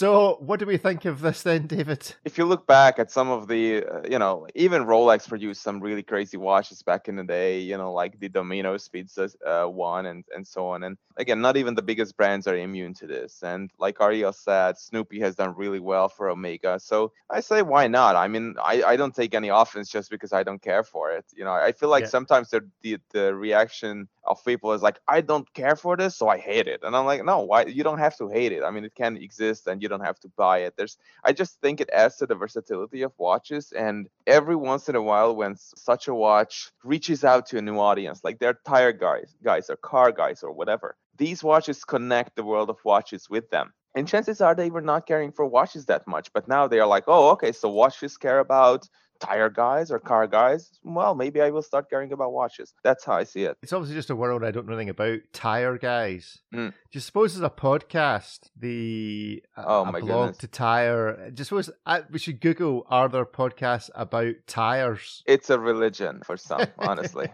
[0.00, 2.14] so, what do we think of this then, David?
[2.24, 5.78] If you look back at some of the, uh, you know, even Rolex produced some
[5.78, 7.60] really crazy watches back in the day.
[7.60, 10.84] You know, like the Domino's Pizza uh, one and and so on.
[10.84, 13.42] And again, not even the biggest brands are immune to this.
[13.42, 16.80] And like Ariel said, Snoopy has done really well for Omega.
[16.80, 18.16] So I say, why not?
[18.16, 21.26] I mean, I I don't take any offense just because I don't care for it.
[21.36, 22.16] You know, I feel like yeah.
[22.16, 26.28] sometimes the the the reaction of people is like, I don't care for this, so
[26.28, 26.80] I hate it.
[26.82, 27.64] And I'm like, no, why?
[27.64, 28.62] You don't have to hate it.
[28.62, 30.74] I mean, it can exist, and you don't have to buy it.
[30.78, 33.72] There's, I just think it adds to the versatility of watches.
[33.72, 37.78] And every once in a while, when such a watch reaches out to a new
[37.78, 42.44] audience, like they're tire guys, guys or car guys or whatever, these watches connect the
[42.44, 43.74] world of watches with them.
[43.94, 46.86] And chances are they were not caring for watches that much, but now they are
[46.86, 48.88] like, oh, okay, so watches care about
[49.20, 52.74] tire guys or car guys, well, maybe I will start caring about watches.
[52.82, 53.56] That's how I see it.
[53.62, 55.20] It's obviously just a world I don't know anything about.
[55.32, 56.38] Tire guys.
[56.52, 56.70] Mm.
[56.70, 60.38] Do you suppose there's a podcast, the uh, oh, a my blog goodness.
[60.38, 61.30] to tire?
[61.32, 65.22] Just suppose uh, we should Google are there podcasts about tires?
[65.26, 67.28] It's a religion for some, honestly.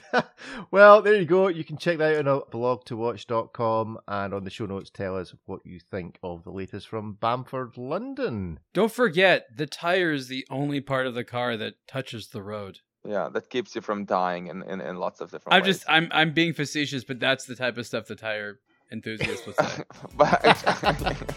[0.70, 1.48] well, there you go.
[1.48, 5.60] You can check that out on blog2watch.com and on the show notes tell us what
[5.64, 8.58] you think of the latest from Bamford, London.
[8.72, 12.40] Don't forget, the tire is the only part part of the car that touches the
[12.40, 12.78] road.
[13.04, 15.78] Yeah, that keeps you from dying in, in, in lots of different I'm ways.
[15.78, 18.60] just I'm I'm being facetious, but that's the type of stuff the tire
[18.92, 19.82] enthusiast would say.
[20.16, 20.40] but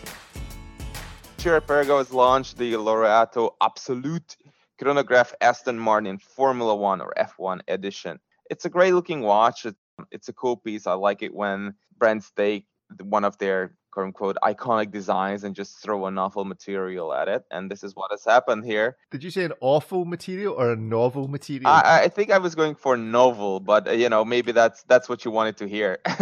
[1.40, 4.38] Girard Perregaux has launched the Laureato Absolute
[4.80, 8.20] Chronograph Aston Martin Formula One or F1 edition.
[8.52, 9.66] It's a great looking watch.
[9.66, 9.76] Um,
[10.12, 10.86] it's a cool piece.
[10.86, 12.68] I like it when brands take
[13.02, 17.46] one of their quote unquote iconic designs and just throw a novel material at it.
[17.50, 18.98] And this is what has happened here.
[19.10, 21.68] Did you say an awful material or a novel material?
[21.68, 25.08] I, I think I was going for novel, but uh, you know maybe that's that's
[25.08, 26.00] what you wanted to hear.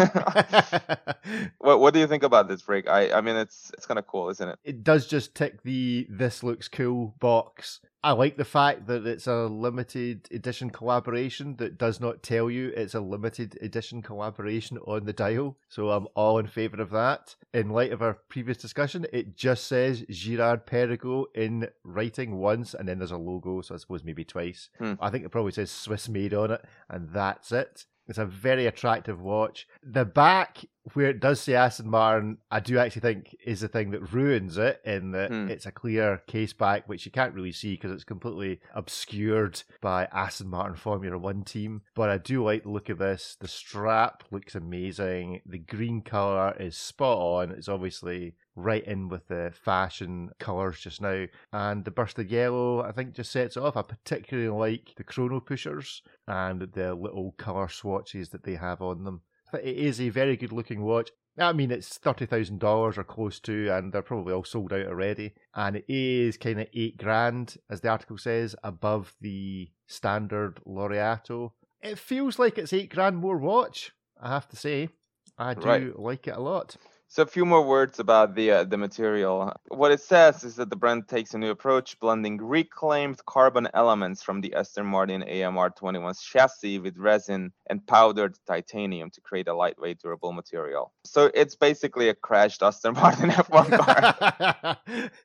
[1.57, 2.87] what what do you think about this break?
[2.87, 4.59] I I mean it's it's kind of cool, isn't it?
[4.63, 7.79] It does just tick the this looks cool box.
[8.05, 12.73] I like the fact that it's a limited edition collaboration that does not tell you
[12.75, 15.55] it's a limited edition collaboration on the dial.
[15.69, 17.35] So I'm all in favour of that.
[17.63, 22.85] In light of our previous discussion, it just says Girard Perregaux in writing once, and
[22.85, 24.69] then there's a logo, so I suppose maybe twice.
[24.79, 24.95] Hmm.
[24.99, 27.85] I think it probably says Swiss made on it, and that's it.
[28.09, 29.65] It's a very attractive watch.
[29.81, 30.57] The back,
[30.93, 34.57] where it does say Aston Martin, I do actually think is the thing that ruins
[34.57, 35.47] it in that Hmm.
[35.49, 40.05] it's a clear case back, which you can't really see because it's completely obscured by
[40.11, 41.81] Aston Martin Formula One team.
[41.95, 43.37] But I do like the look of this.
[43.39, 45.41] The strap looks amazing.
[45.45, 47.51] The green colour is spot on.
[47.51, 51.25] It's obviously right in with the fashion colours just now.
[51.51, 53.77] And the burst of yellow, I think, just sets it off.
[53.77, 59.05] I particularly like the chrono pushers and the little colour swatches that they have on
[59.05, 59.21] them.
[59.53, 61.11] It is a very good looking watch.
[61.37, 64.85] I mean, it's thirty thousand dollars or close to, and they're probably all sold out
[64.85, 65.33] already.
[65.55, 71.51] And it is kind of eight grand, as the article says, above the standard Laureato.
[71.81, 73.91] It feels like it's eight grand more watch.
[74.21, 74.89] I have to say,
[75.37, 75.99] I do Right.
[75.99, 76.75] like it a lot.
[77.13, 79.53] So a few more words about the uh, the material.
[79.67, 84.23] What it says is that the brand takes a new approach, blending reclaimed carbon elements
[84.23, 89.53] from the Aston Martin AMR 21's chassis with resin and powdered titanium to create a
[89.53, 90.91] lightweight, durable material.
[91.05, 94.77] So it's basically a crashed Aston Martin F1 car.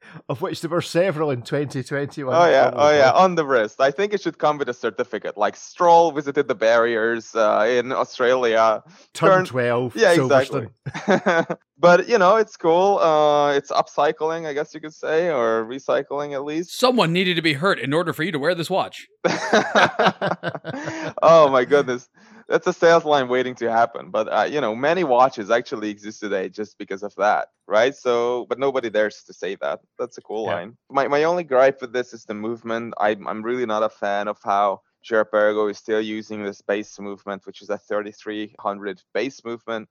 [0.28, 2.36] of which there were several in 2021.
[2.36, 3.80] Oh yeah, oh yeah, on the wrist.
[3.80, 5.38] I think it should come with a certificate.
[5.38, 8.82] Like Stroll visited the barriers uh, in Australia.
[9.14, 10.68] Turn, turn- 12, Yeah, exactly.
[11.78, 12.98] but you know, it's cool.
[12.98, 16.78] Uh, it's upcycling, I guess you could say, or recycling at least.
[16.78, 19.06] Someone needed to be hurt in order for you to wear this watch.
[21.22, 22.08] oh my goodness,
[22.48, 24.10] that's a sales line waiting to happen.
[24.10, 27.94] But uh, you know, many watches actually exist today just because of that, right?
[27.94, 29.80] So, but nobody dares to say that.
[29.98, 30.54] That's a cool Yeah.
[30.54, 30.76] line.
[30.90, 32.94] My my only gripe with this is the movement.
[32.98, 36.98] I'm I'm really not a fan of how Girard Perregaux is still using this base
[36.98, 39.88] movement, which is a 3300 base movement.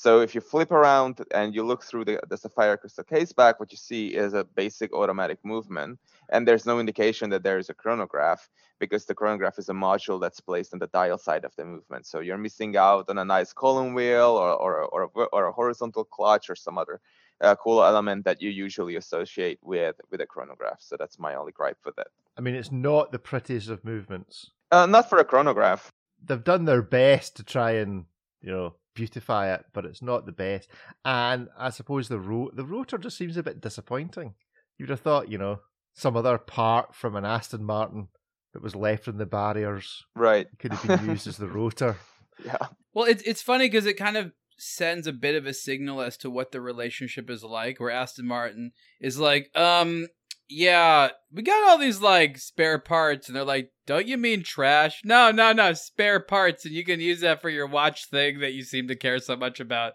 [0.00, 3.60] So if you flip around and you look through the, the Sapphire Crystal case back,
[3.60, 5.98] what you see is a basic automatic movement.
[6.30, 10.18] And there's no indication that there is a chronograph because the chronograph is a module
[10.18, 12.06] that's placed on the dial side of the movement.
[12.06, 15.52] So you're missing out on a nice column wheel or, or, or, a, or a
[15.52, 16.98] horizontal clutch or some other
[17.42, 20.78] uh, cool element that you usually associate with, with a chronograph.
[20.80, 22.08] So that's my only gripe with it.
[22.38, 24.50] I mean, it's not the prettiest of movements.
[24.72, 25.92] Uh, not for a chronograph.
[26.24, 28.06] They've done their best to try and,
[28.40, 30.68] you know, beautify it, but it's not the best.
[31.04, 34.34] And I suppose the ro- the rotor just seems a bit disappointing.
[34.78, 35.60] You'd have thought, you know,
[35.94, 38.08] some other part from an Aston Martin
[38.52, 40.46] that was left in the barriers Right.
[40.58, 41.96] could have been used as the rotor.
[42.44, 42.56] Yeah.
[42.94, 46.16] Well, it's it's funny because it kind of sends a bit of a signal as
[46.18, 47.80] to what the relationship is like.
[47.80, 50.06] Where Aston Martin is like, um,
[50.48, 55.00] yeah, we got all these like spare parts, and they're like, don't you mean trash?
[55.04, 58.52] No, no, no, spare parts, and you can use that for your watch thing that
[58.52, 59.94] you seem to care so much about.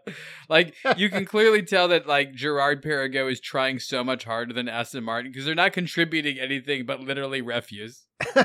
[0.49, 4.67] Like, you can clearly tell that like Girard Perregaux is trying so much harder than
[4.67, 8.03] Aston Martin because they're not contributing anything but literally refuse.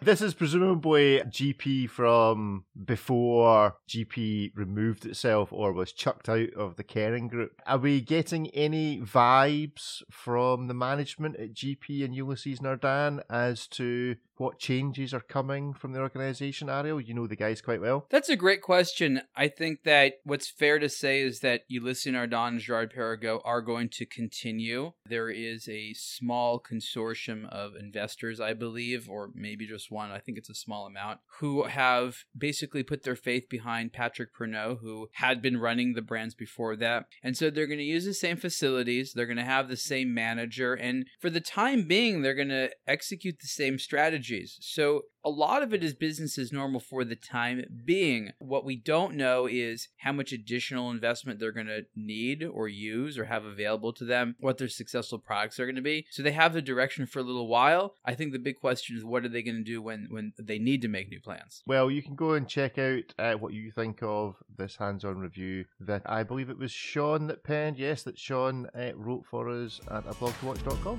[0.00, 6.84] this is presumably GP from before GP removed itself or was chucked out of the
[6.84, 7.52] Kering group.
[7.66, 14.16] Are we getting any vibes from the management at GP and Ulysses Nardin as to
[14.40, 16.98] what changes are coming from the organisation, Ariel?
[16.98, 18.06] You know the guys quite well.
[18.10, 19.20] That's a great question.
[19.36, 23.60] I think that what's fair to say is that Ulysses Nardin and Girard Perregaux are
[23.60, 24.92] going to continue.
[25.06, 30.38] There is a small consortium of investors, I believe, or maybe just one, I think
[30.38, 35.42] it's a small amount, who have basically put their faith behind Patrick Pruniaux, who had
[35.42, 37.04] been running the brands before that.
[37.22, 40.14] And so they're going to use the same facilities, they're going to have the same
[40.14, 44.56] manager, and for the time being, they're going to execute the same strategies.
[44.60, 48.32] So a lot of it is business as normal for the time being.
[48.38, 53.18] What we don't know is how much additional investment they're going to need or use
[53.18, 56.06] or have available to them, what their successful products are going to be.
[56.10, 57.94] So they have the direction for a little while.
[58.04, 60.58] I think the big question is what are they going to do when when they
[60.58, 61.62] need to make new plans?
[61.66, 65.66] Well, you can go and check out uh, what you think of this hands-on review
[65.80, 67.78] that I believe it was Sean that penned.
[67.78, 70.98] Yes, that Sean uh, wrote for us at a ablogtowatch.com.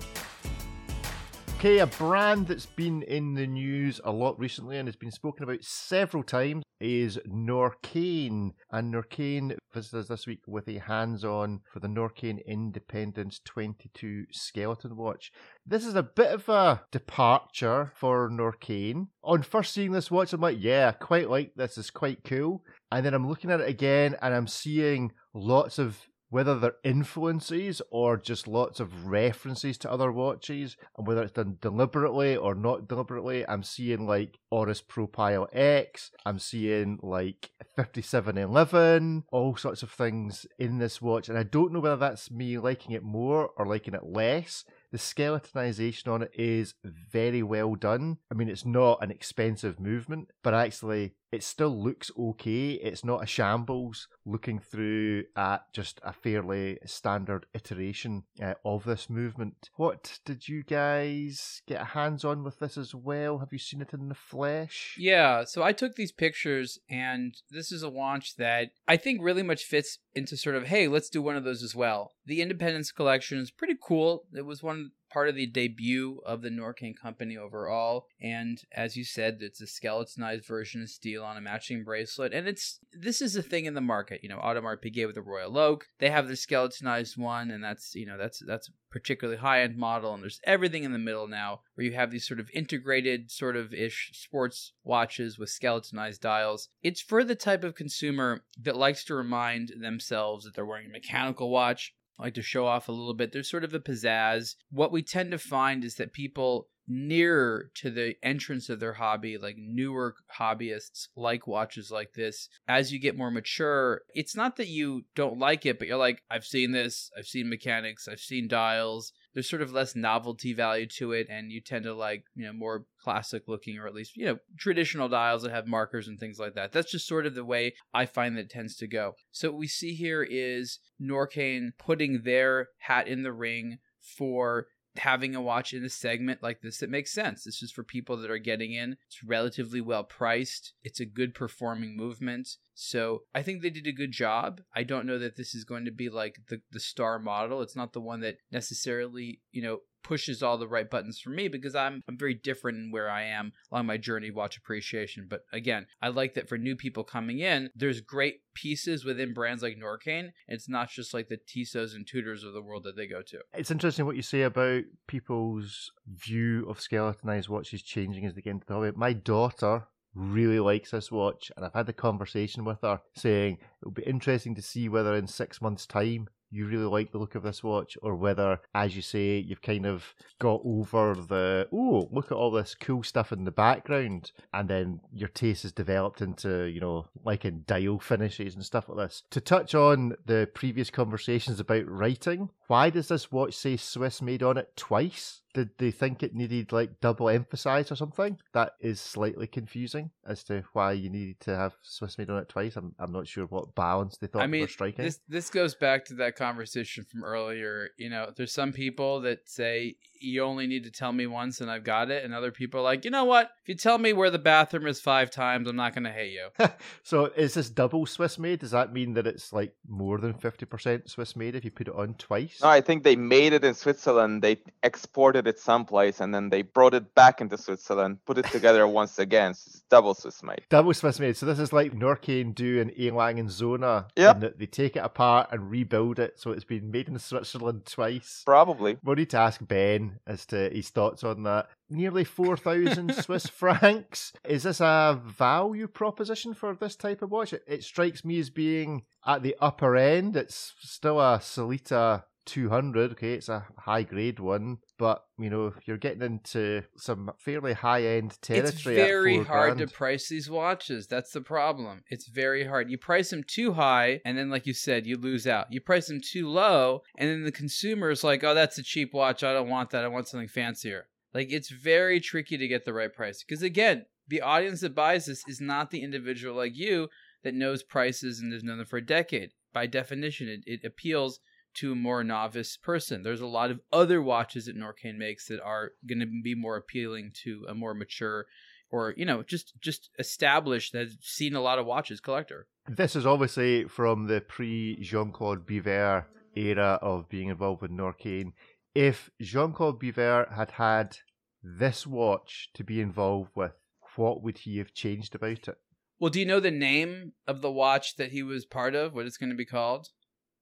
[1.62, 5.44] Okay, a brand that's been in the news a lot recently and has been spoken
[5.44, 8.54] about several times is Norqain.
[8.72, 14.98] And Norqain visits us this week with a hands-on for the Norqain Independence 22 skeleton
[14.98, 15.32] watch.
[15.64, 19.10] This is a bit of a departure for Norqain.
[19.24, 21.78] On first seeing this watch, I'm like, yeah, I quite like this.
[21.78, 22.64] It's quite cool.
[22.92, 27.82] And then I'm looking at it again and I'm seeing lots of whether they're influences
[27.92, 32.88] or just lots of references to other watches, and whether it's done deliberately or not
[32.88, 40.46] deliberately, I'm seeing like Oris ProPilot X, I'm seeing like 5711, all sorts of things
[40.58, 43.94] in this watch, and I don't know whether that's me liking it more or liking
[43.94, 44.64] it less.
[44.92, 48.18] The skeletonization on it is very well done.
[48.32, 52.72] I mean, it's not an expensive movement, but actually, it still looks okay.
[52.72, 59.10] It's not a shambles looking through at just a fairly standard iteration uh, of this
[59.10, 59.70] movement.
[59.78, 63.40] What did you guys get hands on with this as well?
[63.40, 64.96] Have you seen it in the flesh?
[65.00, 69.44] Yeah, so I took these pictures, and this is a watch that I think really
[69.44, 72.12] much fits into sort of, hey, let's do one of those as well.
[72.26, 74.26] The Independence collection is pretty cool.
[74.34, 78.08] It was one part of the debut of the Norqain company overall.
[78.22, 82.34] And as you said, it's a skeletonized version of steel on a matching bracelet.
[82.34, 84.22] And it's this is a thing in the market.
[84.24, 87.94] You know, Audemars Piguet with the Royal Oak, they have the skeletonized one, and that's
[87.96, 90.14] you know that's that's particularly high end model.
[90.14, 93.56] And there's everything in the middle now where you have these sort of integrated sort
[93.56, 96.70] of ish sports watches with skeletonized dials.
[96.82, 100.92] It's for the type of consumer that likes to remind themselves that they're wearing a
[100.92, 103.32] mechanical watch like to show off a little bit.
[103.32, 104.56] There's sort of a pizzazz.
[104.70, 109.38] What we tend to find is that people nearer to the entrance of their hobby,
[109.38, 114.68] like newer hobbyists like watches like this, as you get more mature, it's not that
[114.68, 118.48] you don't like it, but you're like, I've seen this, I've seen mechanics, I've seen
[118.48, 119.14] dials.
[119.34, 122.54] There's sort of less novelty value to it, and you tend to like, you know,
[122.54, 126.40] more classic looking or at least, you know, traditional dials that have markers and things
[126.40, 126.72] like that.
[126.72, 129.14] That's just sort of the way I find that tends to go.
[129.32, 135.36] So what we see here is Norqain putting their hat in the ring for having
[135.36, 137.44] a watch in a segment like this that makes sense.
[137.44, 138.98] This is for people that are getting in.
[139.08, 140.74] It's relatively well priced.
[140.84, 142.50] It's a good performing movement.
[142.74, 144.62] So I think they did a good job.
[144.76, 147.62] I don't know that this is going to be like the, the star model.
[147.62, 151.48] It's not the one that necessarily, you know, pushes all the right buttons for me
[151.48, 155.28] because I'm I'm very different in where I am along my journey of watch appreciation.
[155.30, 159.64] But again, I like that for new people coming in, there's great pieces within brands
[159.64, 160.32] like Norqain.
[160.48, 163.40] It's not just like the Tissot's and Tudors of the world that they go to.
[163.54, 168.52] It's interesting what you say about people's view of skeletonized watches changing as they get
[168.52, 168.92] into the hobby.
[168.96, 173.92] My daughter really likes this watch, and I've had the conversation with her saying it'll
[173.92, 177.44] be interesting to see whether in six months' time you really like the look of
[177.44, 182.32] this watch, or whether, as you say, you've kind of got over the oh, look
[182.32, 186.66] at all this cool stuff in the background, and then your taste has developed into
[186.66, 189.24] you know like in dial finishes and stuff like this.
[189.32, 194.42] To touch on the previous conversations about writing, why does this watch say Swiss made
[194.42, 195.42] on it twice?
[195.54, 198.38] Did they think it needed like double emphasize or something?
[198.54, 202.48] That is slightly confusing as to why you needed to have Swiss made on it
[202.48, 202.78] twice.
[202.78, 205.04] I'm I'm not sure what balance they thought I mean, were striking.
[205.04, 207.90] this this goes back to that conversation from earlier.
[207.98, 211.70] You know, there's some people that say you only need to tell me once and
[211.70, 213.50] I've got it, and other people are like, you know what?
[213.64, 216.34] If you tell me where the bathroom is five times, I'm not going to hate
[216.34, 216.48] you.
[217.04, 218.60] so is this double Swiss made?
[218.60, 221.90] Does that mean that it's like more than fifty percent Swiss made if you put
[221.90, 222.61] it on twice?
[222.62, 224.42] No, I think they made it in Switzerland.
[224.42, 228.88] They exported it someplace, and then they brought it back into Switzerland, put it together
[229.02, 229.54] once again.
[229.54, 230.62] So it's double Swiss made.
[230.70, 231.38] Double Swiss made.
[231.38, 233.12] So this is like Norqain do in A.
[233.12, 234.06] Lange & Söhne.
[234.16, 238.44] That they take it apart and rebuild it, so it's been made in Switzerland twice.
[238.46, 238.98] Probably.
[239.04, 241.68] We'll need to ask Ben as to his thoughts on that.
[241.90, 244.34] Nearly 4,000 Swiss francs.
[244.46, 247.54] Is this a value proposition for this type of watch?
[247.54, 250.36] It, it strikes me as being at the upper end.
[250.36, 253.14] It's still a Sellita 200.
[253.14, 258.04] Okay, it's a high grade one, but you know, you're getting into some fairly high
[258.04, 258.70] end territory.
[258.70, 259.90] It's very hard grand.
[259.90, 261.08] to price these watches.
[261.08, 262.04] That's the problem.
[262.10, 262.92] It's very hard.
[262.92, 265.68] You price them too high, and then, like you said, you lose out.
[265.72, 269.14] You price them too low, and then the consumer is like, "Oh, that's a cheap
[269.14, 269.44] watch.
[269.44, 270.04] I don't want that.
[270.04, 274.06] I want something fancier." Like it's very tricky to get the right price because again,
[274.28, 277.08] the audience that buys this is not the individual like you
[277.44, 279.52] that knows prices and has known them for a decade.
[279.74, 281.40] By definition, it, it appeals
[281.76, 283.24] to a more novice person.
[283.24, 286.78] There's a lot of other watches that Norqain makes that are going to be more
[286.78, 288.46] appealing to a more mature
[288.92, 292.68] or you know just just established that has seen a lot of watches collector.
[292.88, 298.54] This is obviously from the pre Jean Claude Biver era of being involved with Norqain.
[298.94, 301.18] If Jean Claude Biver had had
[301.64, 303.72] this watch to be involved with,
[304.16, 305.78] what would he have changed about it?
[306.20, 309.14] Well, do you know the name of the watch that he was part of?
[309.14, 310.10] What it's going to be called?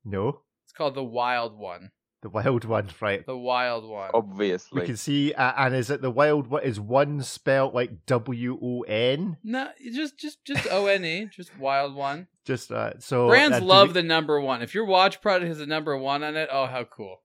[0.05, 1.89] No, It's called the Wild One.
[2.21, 3.25] the wild one, right?
[3.25, 4.11] The Wild One.
[4.13, 4.81] Obviously.
[4.81, 6.45] We can see, uh, and is it the wild?
[6.45, 9.37] What is one spelled like W O N?
[9.43, 12.27] No, just just just O N E, just Wild One.
[12.45, 14.61] Just uh, so Brands uh, love we- the number one.
[14.61, 17.23] If your watch product has a number one on it, oh how cool!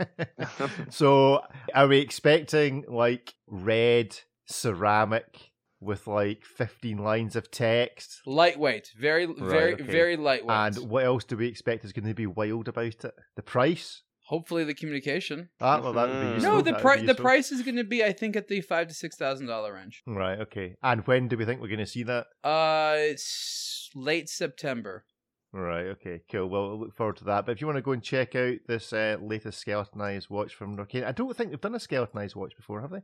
[0.90, 5.49] so are we expecting like red ceramic
[5.80, 9.82] with like 15 lines of text Lightweight, very very okay.
[9.82, 10.76] very lightweight.
[10.76, 14.02] and what else do we expect is going to be wild about it the price
[14.26, 15.48] Hopefully the communication.
[15.60, 16.34] ah, well that would be Mhm.
[16.34, 16.52] useful.
[16.52, 18.60] No, the that would price the price is going to be I think at the
[18.60, 20.02] five to six thousand dollar range.
[20.06, 24.28] right okay and when do we think we're going to see that Uh, it's late
[24.28, 25.04] September.
[25.52, 27.90] right okay cool well we'll look forward to that but if you want to go
[27.92, 31.74] and check out this uh, latest skeletonized watch from Norqain I don't think they've done
[31.74, 33.02] a skeletonized watch before have they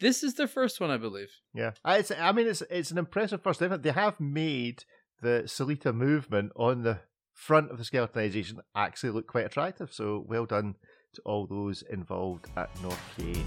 [0.00, 1.30] This is the first one, I believe.
[1.54, 3.58] Yeah, Uh, it's, I mean it's it's an impressive first.
[3.58, 4.84] They've, they have made
[5.20, 7.00] the Sellita movement on the
[7.34, 9.92] front of the skeletonization actually look quite attractive.
[9.92, 10.76] So well done
[11.14, 13.44] to all those involved at Norqain.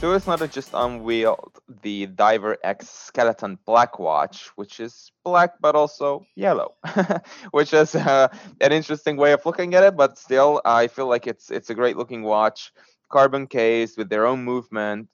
[0.00, 5.74] So it's not just unveiled the Diver X Skeleton Black Watch, which is black but
[5.74, 6.76] also yellow,
[7.50, 8.28] which is uh,
[8.62, 9.98] an interesting way of looking at it.
[9.98, 12.72] But still, I feel like it's it's a great looking watch,
[13.10, 15.08] carbon case with their own movement.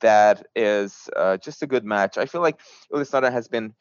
[0.00, 2.16] That is uh, just a good match.
[2.16, 2.60] I feel like
[2.92, 3.74] Ulysse has been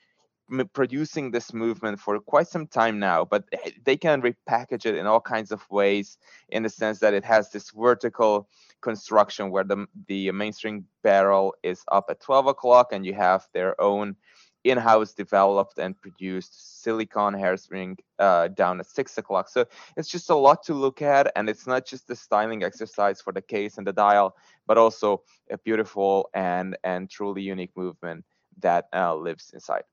[0.73, 3.43] producing this movement for quite some time now, but
[3.83, 6.17] they can repackage it in all kinds of ways
[6.49, 8.49] in the sense that it has this vertical
[8.81, 13.79] construction where the the mainspring barrel is up at 12 o'clock and you have their
[13.79, 14.15] own
[14.63, 19.49] in-house developed and produced silicon hairspring uh, down at six o'clock.
[19.49, 23.21] So it's just a lot to look at, and it's not just the styling exercise
[23.21, 24.35] for the case and the dial,
[24.67, 28.25] but also a beautiful and and truly unique movement
[28.59, 29.83] that uh, lives inside.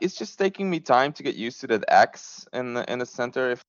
[0.00, 3.06] It's just taking me time to get used to that X in the in the
[3.06, 3.52] center.
[3.52, 3.62] If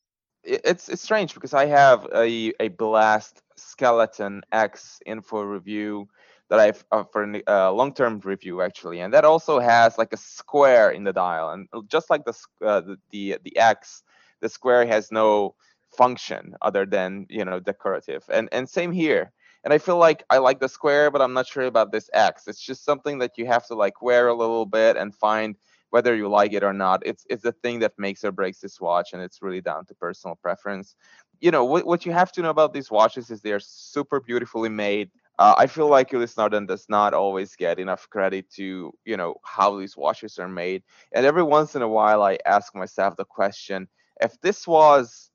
[0.44, 6.08] it's it's strange because I have a a blast skeleton X info review
[6.54, 10.18] that I've uh, for a uh, long-term review actually, and that also has like a
[10.18, 14.04] square in the dial, and uh, just like the uh, the, the the X,
[14.40, 15.56] the square has no
[15.98, 19.32] function other than you know decorative, and and same here.
[19.64, 22.48] And I feel like I like the square, but I'm not sure about this X.
[22.48, 25.56] It's just something that you have to like wear a little bit and find
[25.90, 27.02] whether you like it or not.
[27.04, 29.96] It's it's the thing that makes or breaks this watch, and it's really down to
[29.96, 30.96] personal preference.
[31.42, 34.20] You know what what you have to know about these watches is they are super
[34.20, 35.10] beautifully made.
[35.40, 39.36] Uh, I feel like Ulysse Nardin does not always get enough credit to you know
[39.44, 43.26] how these watches are made, and every once in a while I ask myself the
[43.26, 43.88] question:
[44.22, 45.32] if this was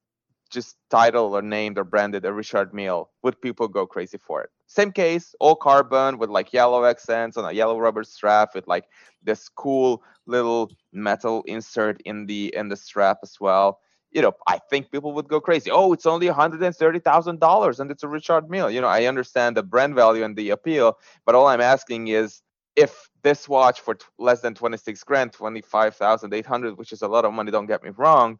[0.50, 4.50] just titled or named or branded a Richard Mille, would people go crazy for it?
[4.66, 8.84] Same case, all carbon with like yellow accents on a yellow rubber strap with like
[9.22, 13.80] this cool little metal insert in the in the strap as well.
[14.10, 15.70] You know, I think people would go crazy.
[15.70, 18.70] Oh, it's only $130,000 and it's a Richard Mille.
[18.70, 22.42] You know, I understand the brand value and the appeal, but all I'm asking is
[22.74, 27.34] if this watch for t- less than 26 grand, 25,800, which is a lot of
[27.34, 28.38] money, don't get me wrong,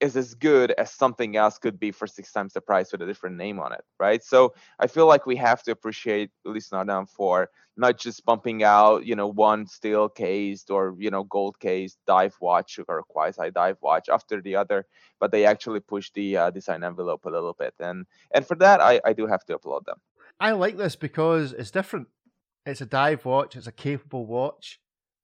[0.00, 3.06] is as good as something else could be for six times the price with a
[3.06, 4.22] different name on it, right?
[4.22, 9.06] So I feel like we have to appreciate Ulysse Nardin for not just bumping out,
[9.06, 13.78] you know, one steel cased or you know gold cased dive watch or quasi dive
[13.80, 14.86] watch after the other,
[15.20, 18.80] but they actually push the uh, design envelope a little bit, and and for that
[18.80, 20.00] I I do have to applaud them.
[20.38, 22.08] I like this because it's different.
[22.66, 23.56] It's a dive watch.
[23.56, 24.80] It's a capable watch,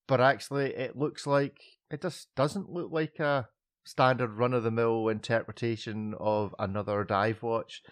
[0.07, 1.61] but actually it looks like
[1.91, 3.49] it just doesn't look like a
[3.85, 7.83] standard run of the mill interpretation of another dive watch.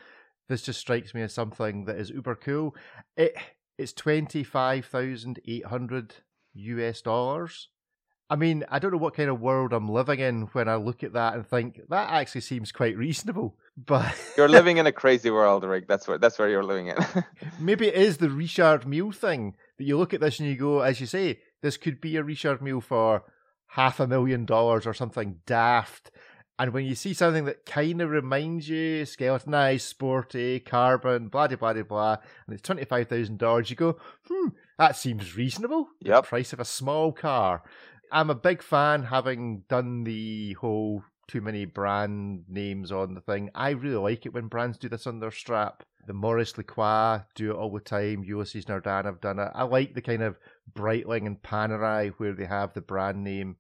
[0.49, 2.75] This just strikes me as something that is uber cool.
[3.17, 3.37] It
[3.79, 6.15] it's twenty five thousand eight hundred
[6.55, 7.69] US dollars.
[8.29, 11.03] I mean, I don't know what kind of world I'm living in when I look
[11.03, 13.57] at that and think that actually seems quite reasonable.
[13.87, 15.89] But you're living in a crazy world, Rick.
[15.89, 16.97] That's where that's where you're living in.
[17.59, 20.81] maybe it is the Richard Mille thing that you look at this and you go,
[20.81, 23.23] as you say, this could be a Richard Mille for
[23.73, 26.11] half a million dollars or something daft.
[26.59, 31.73] And when you see something that kind of reminds you, skeletonized, sporty, carbon, blah, blah,
[31.73, 32.17] blah, blah,
[32.47, 33.97] and it's $25,000, you go,
[34.29, 34.49] hmm,
[34.79, 35.89] that seems reasonable.
[36.03, 36.25] Yep.
[36.25, 37.63] The price of a small car.
[38.13, 43.51] I'm a big fan, having done the whole too many brand names on the thing.
[43.55, 45.85] I really like it when brands do this on their strap.
[46.07, 48.25] The Maurice Lacroix do it all the time.
[48.25, 49.51] Ulysses Nardin have done it.
[49.55, 50.37] I like the kind of
[50.75, 53.57] Breitling and Panerai where they have the brand name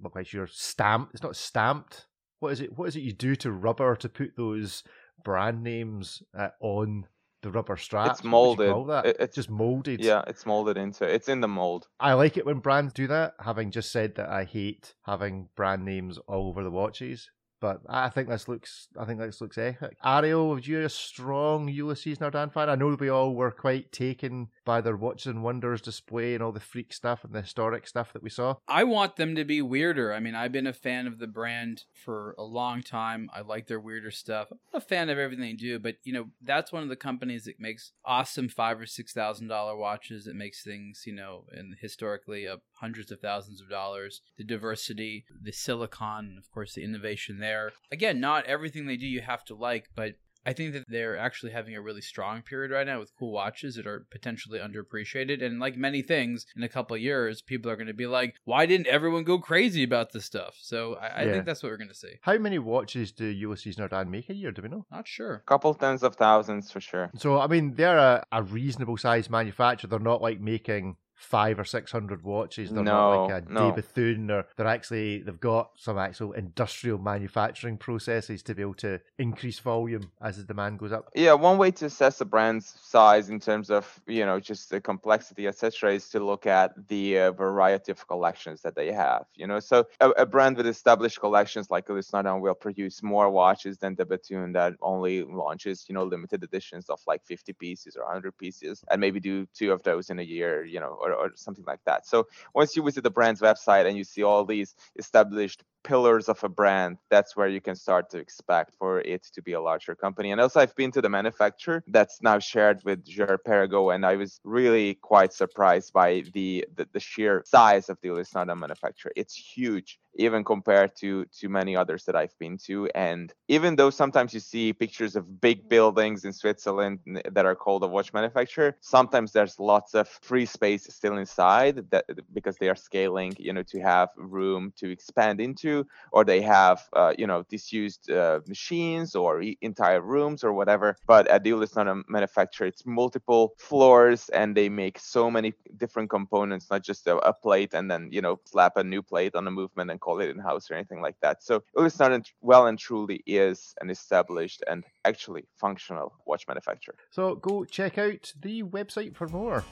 [0.00, 1.14] look like you're stamped.
[1.14, 2.06] It's not stamped.
[2.40, 2.76] What is it?
[2.76, 4.82] What is it you do to rubber to put those
[5.22, 7.06] brand names uh, on
[7.42, 8.10] the rubber strap?
[8.10, 8.70] It's molded.
[9.06, 10.02] It, it's just molded.
[10.02, 11.04] Yeah, it's molded into.
[11.04, 11.86] It's in the mold.
[12.00, 13.34] I like it when brands do that.
[13.40, 17.30] Having just said that, I hate having brand names all over the watches.
[17.64, 19.96] But I think this looks, I think this looks epic.
[20.04, 22.68] Ariel, would you a strong Ulysses Nardin fan?
[22.68, 26.52] I know we all were quite taken by their Watches and Wonders display and all
[26.52, 28.56] the freak stuff and the historic stuff that we saw.
[28.68, 30.12] I want them to be weirder.
[30.12, 33.30] I mean, I've been a fan of the brand for a long time.
[33.32, 34.48] I like their weirder stuff.
[34.52, 37.44] I'm a fan of everything they do, but you know, that's one of the companies
[37.44, 40.26] that makes awesome five or six thousand dollar watches.
[40.26, 44.20] It makes things, you know, and historically hundreds of thousands of dollars.
[44.36, 47.72] The diversity, the silicon, of course, the innovation there there.
[47.92, 50.14] Again, not everything they do you have to like, but
[50.46, 53.76] I think that they're actually having a really strong period right now with cool watches
[53.76, 55.42] that are potentially underappreciated.
[55.42, 58.34] And like many things, in a couple of years, people are going to be like,
[58.44, 60.56] why didn't everyone go crazy about this stuff?
[60.60, 61.32] So I, I yeah.
[61.32, 62.14] think that's what we're going to see.
[62.20, 64.52] How many watches do Ulysses Nardin make a year?
[64.52, 64.84] Do we know?
[64.90, 65.36] Not sure.
[65.36, 67.10] A couple tens of thousands for sure.
[67.16, 69.88] So, I mean, they're a, a reasonable sized manufacturer.
[69.88, 72.70] They're not like making five or six hundred watches.
[72.70, 73.70] They're not No, like a no.
[73.70, 74.30] De Bethune.
[74.30, 79.58] Or they're actually they've got some actual industrial manufacturing processes to be able to increase
[79.58, 81.08] volume as the demand goes up.
[81.14, 84.80] Yeah, one way to assess a brand's size in terms of you know just the
[84.80, 89.24] complexity, etc., is to look at the uh, variety of collections that they have.
[89.34, 93.30] You know, so a, a brand with established collections like Louis Vuitton will produce more
[93.30, 97.96] watches than the Bethune that only launches you know limited editions of like 50 pieces
[97.96, 101.13] or 100 pieces, and maybe do two of those in a year, you know, or,
[101.14, 102.06] or something like that.
[102.06, 106.42] So once you visit the brand's website and you see all these established pillars of
[106.42, 109.94] a brand, that's where you can start to expect for it to be a larger
[109.94, 110.32] company.
[110.32, 114.16] And also, I've been to the manufacturer that's now shared with Girard Perregaux, and I
[114.16, 119.12] was really quite surprised by the the, the sheer size of the Ulysse Nardin manufacturer.
[119.16, 122.88] It's huge, even compared to to many others that I've been to.
[122.94, 126.98] And even though sometimes you see pictures of big buildings in Switzerland
[127.30, 132.04] that are called a watch manufacturer, sometimes there's lots of free space still inside that
[132.32, 135.73] because they are scaling, you know, to have room to expand into,
[136.12, 140.96] or they have, uh, you know, disused uh, machines or e- entire rooms or whatever.
[141.06, 145.52] But at Deal is not a manufacturer; it's multiple floors, and they make so many
[145.76, 149.34] different components, not just a, a plate and then you know slap a new plate
[149.34, 151.42] on a movement and call it in house or anything like that.
[151.42, 156.96] So Ulysse Nardin well and truly is an established and actually functional watch manufacturer.
[157.10, 159.64] So go check out the website for more.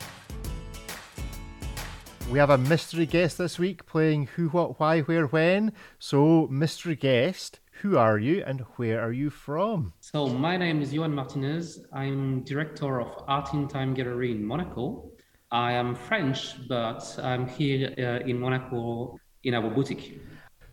[2.31, 5.73] We have a mystery guest this week playing Who, What, Why, Where, When.
[5.99, 9.93] So, mystery guest, who are you and where are you from?
[10.01, 11.85] So my name is Johan Martinez.
[11.93, 15.11] I'm director of Art in Time Gallery in Monaco.
[15.51, 20.23] I am French, but I'm here uh, in Monaco in our boutique.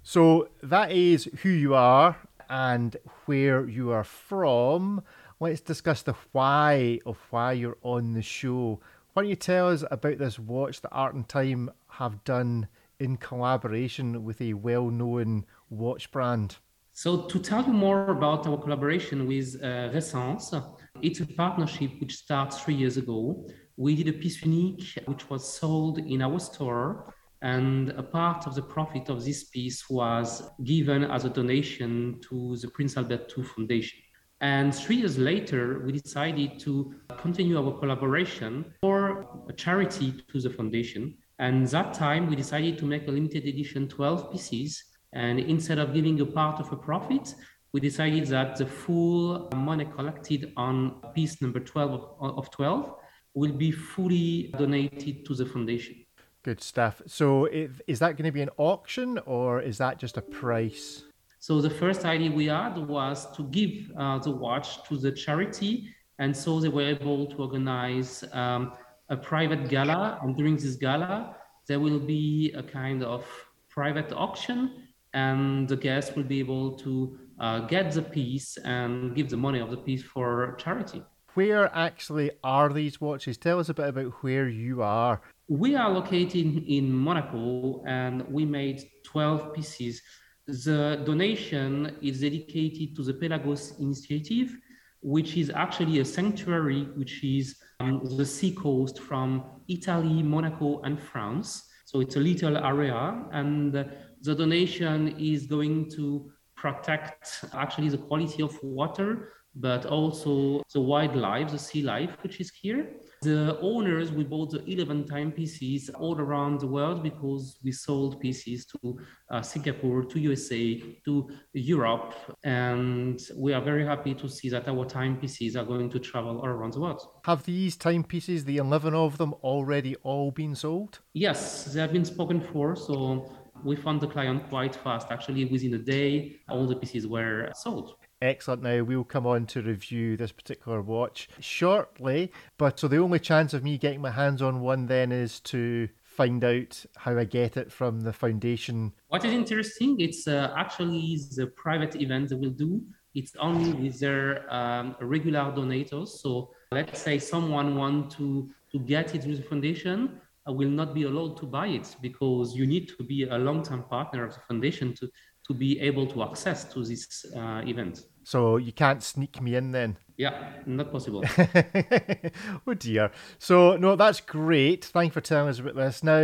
[0.04, 2.16] So, that is who you are
[2.50, 2.95] and
[3.26, 5.04] where you are from.
[5.39, 8.82] Let's discuss the why of why you're on the show.
[9.20, 12.70] Why don't you tell us about this watch that Art and Time have done
[13.02, 16.56] in collaboration with a well known watch brand?
[16.94, 20.54] So to tell you more about our collaboration with uh, Ressence,
[21.02, 23.46] it's a partnership which starts three years ago.
[23.76, 28.56] We did a piece unique which was sold in our store, and a part of
[28.56, 33.44] the profit of this piece was given as a donation to the Prince Albert II
[33.44, 34.00] Foundation.
[34.42, 40.50] And three years later, we decided to continue our collaboration for a charity to the
[40.50, 41.18] foundation.
[41.40, 44.84] And that time, we decided to make a limited edition 12 pieces.
[45.14, 47.34] And instead of giving a part of a profit,
[47.74, 52.96] we decided that the full money collected on piece number 12 of, of 12
[53.34, 55.96] will be fully donated to the foundation.
[56.44, 57.02] Good stuff.
[57.06, 61.04] So, if, is that going to be an auction or is that just a price?
[61.40, 65.88] So the first idea we had was to give uh, the watch to the charity,
[66.20, 68.74] and so they were able to organize um,
[69.08, 70.20] a private gala.
[70.22, 73.26] And during this gala, there will be a kind of
[73.70, 79.30] private auction, and the guests will be able to uh, get the piece and give
[79.30, 81.02] the money of the piece for charity.
[81.36, 83.38] Where actually are these watches?
[83.38, 85.22] Tell us a bit about where you are.
[85.48, 90.02] We are located in Monaco, and we made 12 pieces.
[90.50, 94.58] The donation is dedicated to the Pelagos Initiative,
[95.02, 101.00] which is actually a sanctuary which is um, the sea coast from Italy, Monaco, and
[101.00, 101.70] France.
[101.86, 108.41] So it's a little area, and the donation is going to protect actually the quality
[108.41, 112.95] of water, but also the wildlife, the sea life, which is here.
[113.22, 118.66] The owners, we bought the 11 timepieces all around the world because we sold pieces
[118.68, 118.98] to
[119.30, 122.16] uh, Singapore, to USA, to Europe.
[122.46, 126.46] And we are very happy to see that our timepieces are going to travel all
[126.46, 127.02] around the world.
[127.26, 131.00] Have these timepieces, the 11 of them, already all been sold?
[131.14, 132.74] Yes, they have been spoken for.
[132.78, 133.30] So
[133.66, 135.08] we found the client quite fast.
[135.12, 137.96] Actually, within a day, all the pieces were sold.
[138.22, 138.64] Excellent.
[138.64, 142.32] Now we'll come on to review this particular watch shortly.
[142.58, 145.88] But so the only chance of me getting my hands on one then is to
[146.04, 148.92] find out how I get it from the foundation.
[149.08, 152.82] What is interesting, it's uh, actually the private event will do.
[153.16, 156.10] It's only with their um, regular donators.
[156.10, 161.04] So let's say someone want to to get it with the foundation, will not be
[161.04, 164.94] allowed to buy it because you need to be a long-term partner of the foundation
[164.96, 165.10] to
[165.50, 168.06] to be able to access to this uh, event.
[168.24, 169.97] So you can't sneak me in then.
[170.16, 171.24] Yeah, not possible.
[172.68, 173.10] oh dear.
[173.39, 174.84] So no, that's great.
[174.86, 176.04] Thank you for telling us about this.
[176.04, 176.20] Now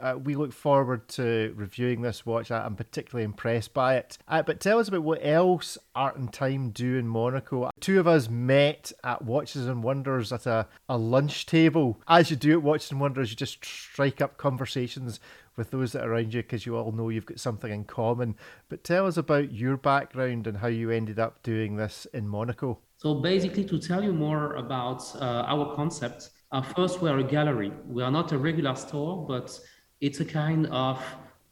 [0.00, 2.52] uh, we look forward to reviewing this watch.
[2.52, 4.16] I'm particularly impressed by it.
[4.28, 7.70] Uh, but tell us about what else Art and Time do in Monaco.
[7.80, 12.00] Two of us met at Watches and Wonders at a, a lunch table.
[12.06, 15.18] As you do at Watches and Wonders, you just strike up conversations
[15.56, 18.36] with those that are around you because you all know you've got something in common.
[18.68, 22.78] But tell us about your background and how you ended up doing this in Monaco.
[22.96, 27.72] So basically, to tell you more about uh, our concept, uh, first we're a gallery.
[27.86, 29.58] We are not a regular store, but
[30.00, 31.02] it's a kind of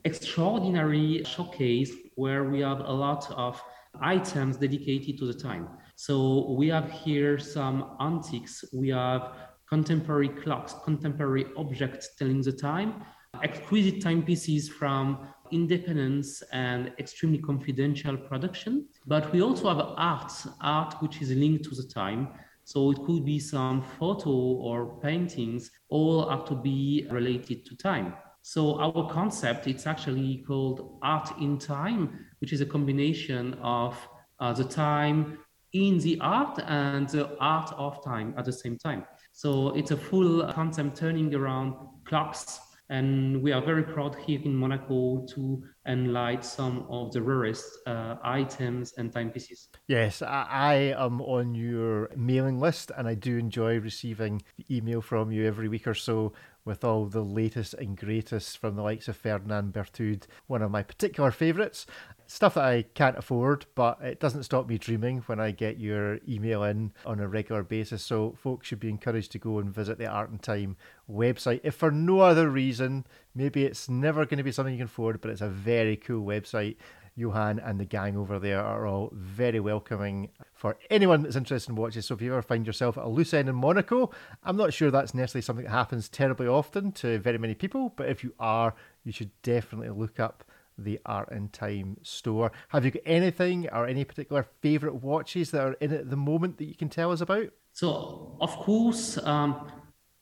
[0.05, 3.61] extraordinary showcase where we have a lot of
[4.01, 5.69] items dedicated to the time.
[5.97, 9.33] So we have here some antiques, we have
[9.69, 13.05] contemporary clocks, contemporary objects telling the time,
[13.43, 18.87] exquisite timepieces from independence and extremely confidential production.
[19.07, 22.29] But we also have art, art which is linked to the time.
[22.65, 28.15] So it could be some photo or paintings, all have to be related to time.
[28.43, 33.97] So our concept, it's actually called Art in Time, which is a combination of
[34.41, 35.39] uh, the time
[35.73, 39.05] in the art and the art of time at the same time.
[39.33, 41.75] So it's a full concept turning around
[42.05, 42.61] clocks,
[42.91, 48.17] and we are very proud here in Monaco to enlight some of the rarest uh,
[48.23, 49.69] items and timepieces.
[49.87, 55.01] Yes, I, I am on your mailing list and I do enjoy receiving the email
[55.01, 56.33] from you every week or so
[56.65, 60.83] with all the latest and greatest from the likes of Ferdinand Berthoud, one of my
[60.83, 61.87] particular favourites.
[62.31, 66.19] Stuff that I can't afford, but it doesn't stop me dreaming when I get your
[66.29, 68.03] email in on a regular basis.
[68.03, 70.77] So, folks should be encouraged to go and visit the Art and Time
[71.11, 71.61] website.
[71.65, 75.23] If for no other reason, maybe it's never going to be something you can afford,
[75.23, 76.77] but it's a very cool website.
[77.17, 81.77] Johan and the gang over there are all very welcoming for anyone that's interested in
[81.77, 82.05] watches.
[82.05, 84.11] So if you ever find yourself at a loose end in Monaco,
[84.45, 88.11] I'm not sure that's necessarily something that happens terribly often to very many people, but
[88.11, 90.45] if you are, you should definitely look up
[90.79, 92.53] the Art and Time store.
[92.69, 96.59] Have you got anything or any particular favourite watches that are in at the moment
[96.59, 97.51] that you can tell us about?
[97.73, 99.71] So, of course, um,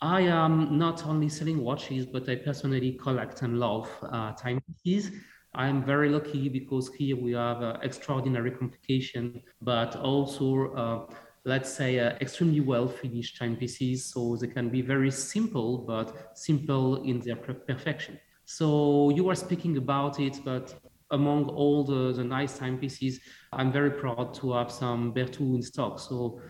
[0.01, 5.13] I am not only selling watches, but I personally collect and love uh, timepieces.
[5.55, 11.99] I'm very lucky because here we have uh, extraordinary complication, but also, uh, let's say,
[11.99, 14.05] uh, extremely well finished timepieces.
[14.05, 18.21] So they can be very simple, but simple in their perfection.
[18.47, 20.73] So you were speaking about it, but
[21.11, 23.21] among all the, the nice timepieces,
[23.53, 25.99] I'm very proud to have some Berthoud in stock.
[25.99, 26.41] So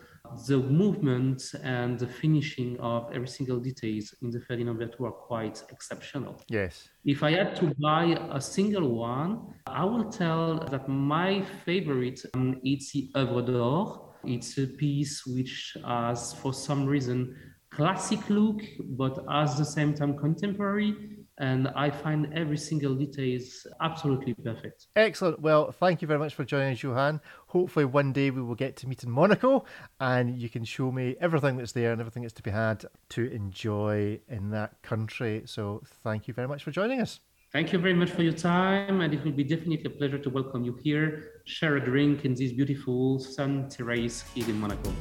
[0.47, 5.63] the movement and the finishing of every single details in the Ferdinand Berthoud are quite
[5.71, 6.43] exceptional.
[6.49, 6.89] Yes.
[7.07, 12.61] If I had to buy a single one, I will tell that my favorite um,
[12.63, 14.03] it's the Œuvre d'Or.
[14.25, 17.37] It's a piece which has, for some reason,
[17.71, 23.67] classic look, but at the same time contemporary and I find every single detail is
[23.81, 24.87] absolutely perfect.
[24.97, 25.41] Excellent.
[25.41, 27.21] Well, thank you very much for joining us, Johan.
[27.49, 29.65] Hopefully, one day we will get to meet in Monaco
[30.01, 33.31] and you can show me everything that's there and everything that's to be had to
[33.31, 35.43] enjoy in that country.
[35.47, 37.21] So, thank you very much for joining us.
[37.53, 40.29] Thank you very much for your time, and it will be definitely a pleasure to
[40.29, 44.93] welcome you here, share a drink in this beautiful sun terrace here in Monaco.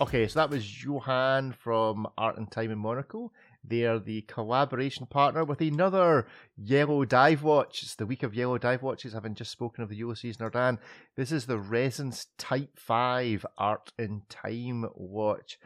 [0.00, 3.32] Okay, so that was Johan from Art and Time in Monaco.
[3.66, 7.82] They are the collaboration partner with another yellow dive watch.
[7.82, 10.78] It's the week of yellow dive watches, having just spoken of the Ulysses Nardin.
[11.16, 15.58] This is the Resonance Type 5 Art in Time watch.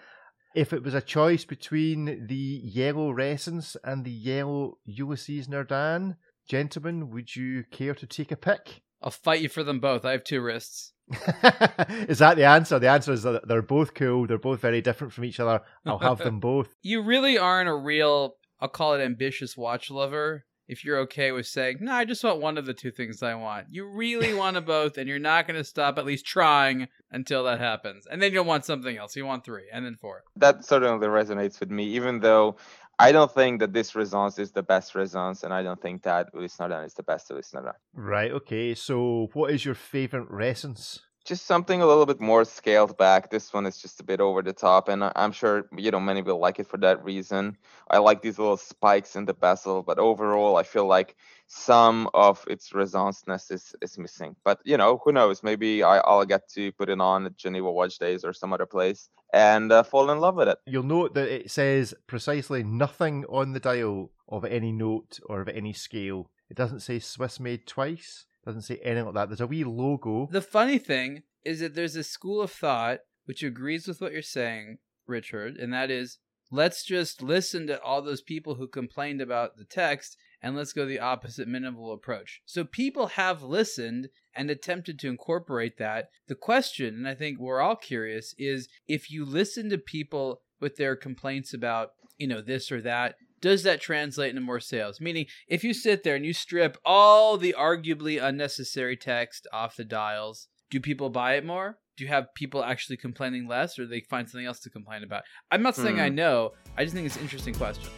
[0.54, 6.16] If it was a choice between the yellow Resonance and the yellow Ulysses Nardin,
[6.48, 8.82] gentlemen, would you care to take a pick?
[9.02, 10.04] I'll fight you for them both.
[10.04, 10.92] I have two wrists.
[12.08, 12.78] is that the answer?
[12.78, 14.26] The answer is that they're both cool.
[14.26, 15.62] They're both very different from each other.
[15.86, 16.74] I'll have them both.
[16.82, 20.44] You really aren't a real, I'll call it ambitious watch lover.
[20.66, 23.34] If you're okay with saying, no, I just want one of the two things I
[23.34, 23.68] want.
[23.70, 27.44] You really want them both, and you're not going to stop at least trying until
[27.44, 28.06] that happens.
[28.06, 29.16] And then you'll want something else.
[29.16, 30.24] You want three, and then four.
[30.36, 32.58] That certainly resonates with me, even though
[33.00, 36.30] I don't think that this Resonance is the best Resonance, and I don't think that
[36.34, 37.54] Ulysse Nardin is the best Ulysse
[37.94, 38.74] Right, okay.
[38.74, 41.00] So, what is your favorite Resonance?
[41.24, 43.30] Just something a little bit more scaled back.
[43.30, 46.22] This one is just a bit over the top, and I'm sure you know many
[46.22, 47.56] will like it for that reason.
[47.90, 51.16] I like these little spikes in the bezel, but overall, I feel like
[51.48, 54.36] some of its resonanceness is, is missing.
[54.44, 55.42] But you know, who knows?
[55.42, 58.66] Maybe I, will get to put it on at Geneva Watch Days or some other
[58.66, 60.58] place and uh, fall in love with it.
[60.66, 65.48] You'll note that it says precisely nothing on the dial of any note or of
[65.48, 66.30] any scale.
[66.50, 68.26] It doesn't say Swiss made twice.
[68.44, 69.28] Doesn't say anything like that.
[69.30, 70.28] There's a wee logo.
[70.30, 74.22] The funny thing is that there's a school of thought which agrees with what you're
[74.22, 76.18] saying, Richard, and that is
[76.50, 80.86] let's just listen to all those people who complained about the text and let's go
[80.86, 82.40] the opposite minimal approach.
[82.46, 86.10] So people have listened and attempted to incorporate that.
[86.28, 90.76] The question, and I think we're all curious, is if you listen to people with
[90.76, 95.00] their complaints about, you know, this or that, does that translate into more sales?
[95.00, 99.84] Meaning, if you sit there and you strip all the arguably unnecessary text off the
[99.84, 101.78] dials, do people buy it more?
[101.96, 105.24] Do you have people actually complaining less, or they find something else to complain about?
[105.50, 106.14] I'm not saying I hmm.
[106.16, 106.52] know.
[106.76, 107.90] I just think it's an interesting question.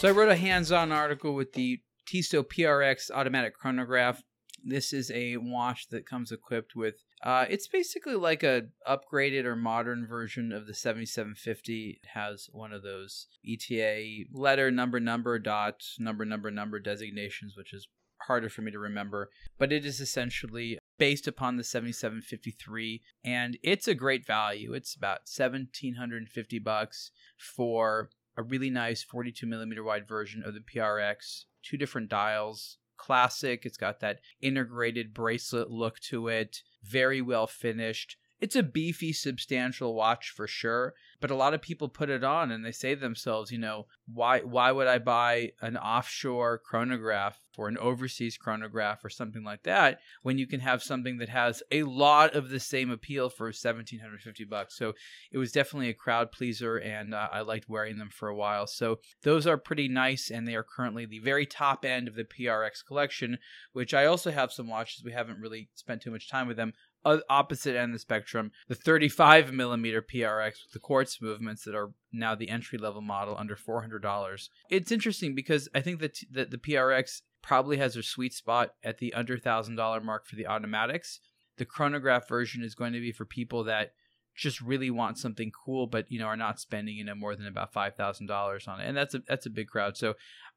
[0.00, 4.22] So I wrote a hands-on article with the Tissot PRX automatic chronograph.
[4.64, 6.94] This is a watch that comes equipped with.
[7.22, 11.98] Uh, it's basically like a upgraded or modern version of the 7750.
[12.02, 17.74] It has one of those ETA letter number number dot number number number designations, which
[17.74, 17.86] is
[18.22, 19.28] harder for me to remember.
[19.58, 24.72] But it is essentially based upon the 7753, and it's a great value.
[24.72, 31.44] It's about 1750 bucks for a really nice 42 millimeter wide version of the PRX,
[31.62, 32.78] two different dials.
[32.96, 33.64] Classic.
[33.64, 36.58] It's got that integrated bracelet look to it.
[36.82, 38.16] Very well finished.
[38.40, 42.50] It's a beefy, substantial watch for sure, but a lot of people put it on
[42.50, 47.38] and they say to themselves, you know, why why would I buy an offshore chronograph
[47.58, 51.62] or an overseas chronograph or something like that when you can have something that has
[51.70, 54.76] a lot of the same appeal for 1750 bucks.
[54.76, 54.94] So
[55.30, 58.66] it was definitely a crowd pleaser and uh, I liked wearing them for a while.
[58.66, 62.24] So those are pretty nice and they are currently the very top end of the
[62.24, 63.38] PRX collection,
[63.72, 66.72] which I also have some watches we haven't really spent too much time with them
[67.04, 71.92] opposite end of the spectrum, the 35 millimeter PRX with the quartz movements that are
[72.12, 74.48] now the entry level model under $400.
[74.70, 78.98] It's interesting because I think that, that the PRX probably has a sweet spot at
[78.98, 81.20] the under $1,000 mark for the automatics.
[81.56, 83.92] The chronograph version is going to be for people that
[84.36, 87.46] just really want something cool, but you know are not spending you know more than
[87.46, 89.96] about five thousand dollars on it, and that's a that's a big crowd.
[89.96, 90.14] So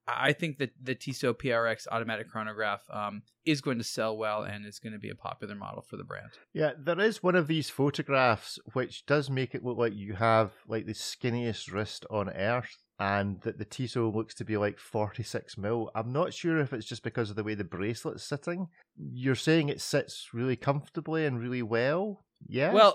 [0.08, 4.66] I think that the Tissot PRX automatic chronograph um, is going to sell well and
[4.66, 6.32] is going to be a popular model for the brand.
[6.54, 10.52] Yeah, there is one of these photographs which does make it look like you have
[10.68, 15.58] like the skinniest wrist on earth and that the Tissot looks to be like 46
[15.58, 15.90] mil.
[15.96, 18.68] I'm not sure if it's just because of the way the bracelet's sitting.
[18.98, 22.26] You're saying it sits really comfortably and really well.
[22.48, 22.74] Yeah.
[22.74, 22.94] Well,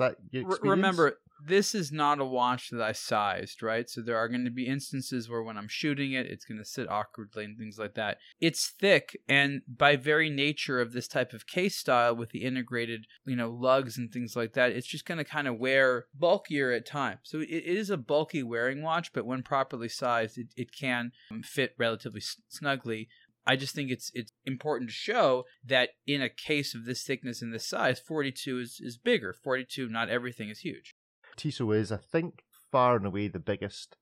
[0.63, 3.89] remember this is not a watch that I sized, right?
[3.89, 6.65] So there are going to be instances where when I'm shooting it, it's going to
[6.65, 8.19] sit awkwardly and things like that.
[8.41, 13.07] It's thick, and by very nature of this type of case style with the integrated,
[13.25, 16.73] you know, lugs and things like that, it's just going to kind of wear bulkier
[16.73, 17.21] at times.
[17.25, 21.43] So it is a bulky wearing watch, but when properly sized, it, it can um,
[21.43, 23.09] fit relatively snugly.
[23.47, 27.41] I just think it's it's important to show that in a case of this thickness
[27.41, 29.33] and this size, 42 is, is bigger.
[29.33, 30.95] 42, not everything is huge.
[31.39, 33.97] Tissot is, I think, far and away the biggest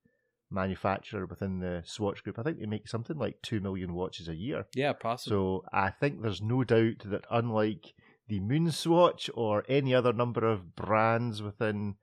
[0.50, 2.38] manufacturer within the Swatch Group.
[2.38, 4.66] I think they make something like 2 million watches a year.
[4.74, 5.36] Yeah, possibly.
[5.36, 7.94] So I think there's no doubt that unlike
[8.28, 11.96] the Moon Swatch or any other number of brands within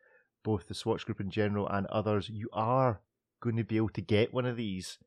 [0.44, 3.02] both the Swatch Group in general and others, you are
[3.42, 4.98] going to be able to get one of these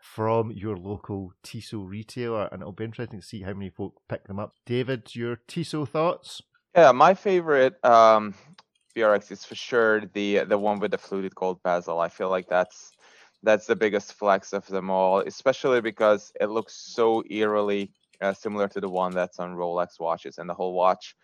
[0.00, 4.26] from your local Tissot retailer, and it'll be interesting to see how many folk pick
[4.26, 4.54] them up.
[4.66, 6.42] David, your Tissot thoughts?
[6.76, 8.34] Yeah, my favorite um,
[8.96, 12.00] PRX is for sure the the one with the fluted gold bezel.
[12.00, 12.92] I feel like that's
[13.42, 18.68] that's the biggest flex of them all, especially because it looks so eerily uh, similar
[18.68, 21.16] to the one that's on Rolex watches, and the whole watch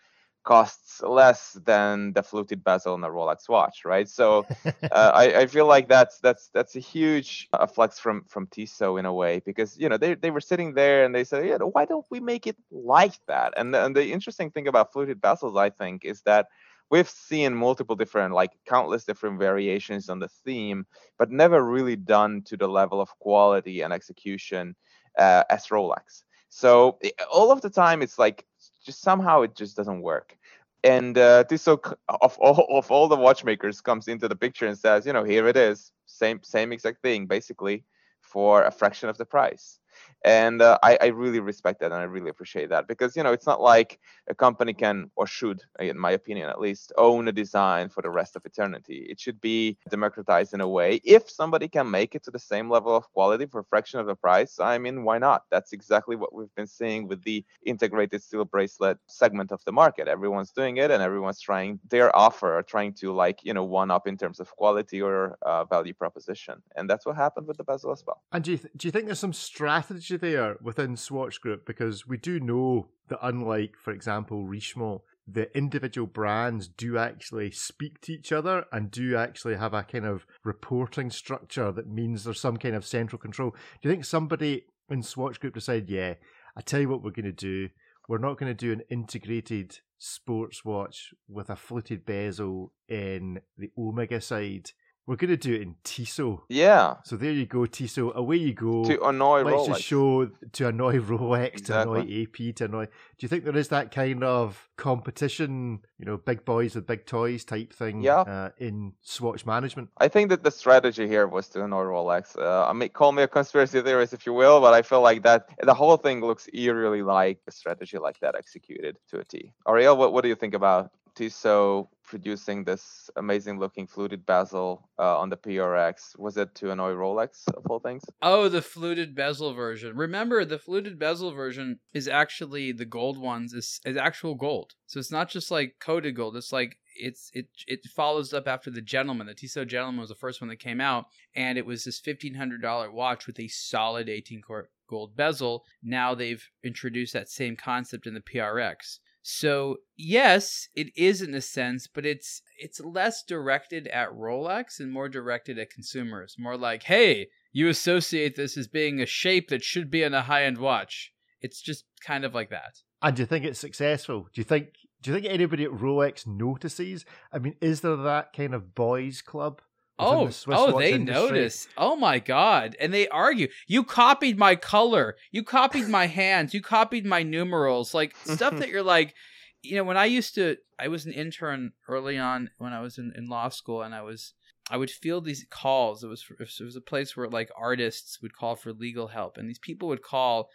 [0.43, 4.09] costs less than the fluted bezel on a Rolex watch, right?
[4.09, 8.47] So uh, I, I feel like that's that's that's a huge uh, flex from from
[8.47, 11.47] Tissot in a way because you know they they were sitting there and they said,
[11.47, 13.53] yeah, why don't we make it like that?
[13.57, 16.47] And and the interesting thing about fluted bezels, I think, is that
[16.91, 20.85] we've seen multiple different like countless different variations on the theme
[21.17, 24.75] but never really done to the level of quality and execution
[25.17, 26.23] uh, as rolex.
[26.49, 26.99] So
[27.31, 28.45] all of the time it's like
[28.85, 30.37] just somehow it just doesn't work.
[30.83, 35.05] And uh, Tissot of all of all the watchmakers comes into the picture and says
[35.05, 37.83] you know here it is same same exact thing basically
[38.21, 39.79] for a fraction of the price
[40.23, 43.31] and uh, I, I, really respect that and i really appreciate that because you know
[43.31, 43.99] it's not like
[44.29, 48.09] a company can or should in my opinion at least own a design for the
[48.09, 49.07] rest of eternity.
[49.09, 51.01] It should be democratized in a way.
[51.03, 54.05] If somebody can make it to the same level of quality for a fraction of
[54.05, 55.43] the price i mean why not?
[55.49, 60.07] That's exactly what we've been seeing with the integrated steel bracelet segment of the market.
[60.07, 64.07] Everyone's doing it and everyone's trying their offer trying to like you know one up
[64.07, 66.61] in terms of quality or uh, value proposition.
[66.75, 68.21] And that's what happened with the bezel as well.
[68.31, 72.07] And do you, th- do you think there's some strategy there within Swatch Group because
[72.07, 78.13] we do know that unlike, for example, Richemont, the individual brands do actually speak to
[78.13, 82.57] each other and do actually have a kind of reporting structure that means there's some
[82.57, 83.51] kind of central control.
[83.51, 86.15] Do you think somebody in Swatch Group decided, yeah,
[86.55, 87.69] I tell you what we're going to do.
[88.07, 93.71] We're not going to do an integrated sports watch with a fluted bezel in the
[93.77, 94.71] Omega side.
[95.07, 96.41] We're going to do it in Tissot.
[96.47, 96.95] Yeah.
[97.03, 98.13] So there you go, Tissot.
[98.15, 98.85] Away you go.
[98.85, 99.65] To annoy Let's Rolex.
[99.67, 101.95] just show to annoy Rolex, Exactly.
[101.95, 102.85] to annoy AP, to annoy.
[102.85, 107.05] Do you think there is that kind of competition, you know, big boys with big
[107.05, 108.21] toys type thing Yeah.
[108.21, 109.89] uh, in Swatch management?
[109.97, 112.37] I think that the strategy here was to annoy Rolex.
[112.37, 115.23] Uh, I mean, call me a conspiracy theorist if you will, but I feel like
[115.23, 119.53] that the whole thing looks eerily like a strategy like that executed to a T.
[119.67, 125.17] Ariel, what, what do you think about Tissot producing this amazing looking fluted bezel uh,
[125.19, 126.17] on the PRX?
[126.17, 128.03] Was it to annoy Rolex of all things?
[128.21, 129.95] Oh, the fluted bezel version.
[129.95, 134.73] Remember, the fluted bezel version is actually the gold ones is, is actual gold.
[134.87, 136.35] So it's not just like coated gold.
[136.35, 139.27] It's like it's it it follows up after the gentleman.
[139.27, 141.05] The Tissot gentleman was the first one that came out,
[141.35, 145.63] and it was this fifteen hundred dollar watch with a solid eighteen karat gold bezel.
[145.81, 148.99] Now they've introduced that same concept in the PRX.
[149.21, 154.91] So yes, it is in a sense, but it's it's less directed at Rolex and
[154.91, 156.35] more directed at consumers.
[156.39, 160.23] More like, hey, you associate this as being a shape that should be in a
[160.23, 161.13] high end watch.
[161.41, 162.81] It's just kind of like that.
[163.01, 164.27] And do you think it's successful?
[164.33, 164.69] Do you think
[165.01, 167.05] do you think anybody at Rolex notices?
[167.31, 169.61] I mean, is there that kind of boys club?
[169.99, 171.23] Oh, the Swiss oh, they industry?
[171.23, 171.67] notice.
[171.77, 172.75] Oh my god.
[172.79, 173.47] And they argue.
[173.67, 175.15] You copied my color.
[175.31, 176.53] You copied my hands.
[176.53, 177.93] You copied my numerals.
[177.93, 179.13] Like stuff that you're like,
[179.61, 182.97] you know, when I used to I was an intern early on when I was
[182.97, 184.33] in, in law school and I was
[184.69, 186.03] I would feel these calls.
[186.03, 189.47] It was it was a place where like artists would call for legal help and
[189.47, 190.49] these people would call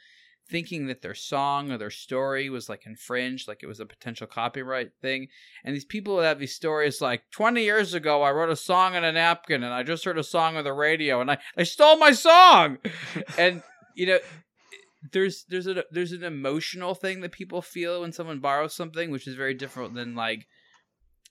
[0.49, 4.27] thinking that their song or their story was like infringed, like it was a potential
[4.27, 5.29] copyright thing.
[5.65, 9.05] And these people have these stories like 20 years ago, I wrote a song on
[9.05, 11.99] a napkin and I just heard a song on the radio and I, I stole
[11.99, 12.79] my song.
[13.39, 13.63] and,
[13.95, 14.19] you know,
[15.13, 19.29] there's there's a there's an emotional thing that people feel when someone borrows something, which
[19.29, 20.47] is very different than like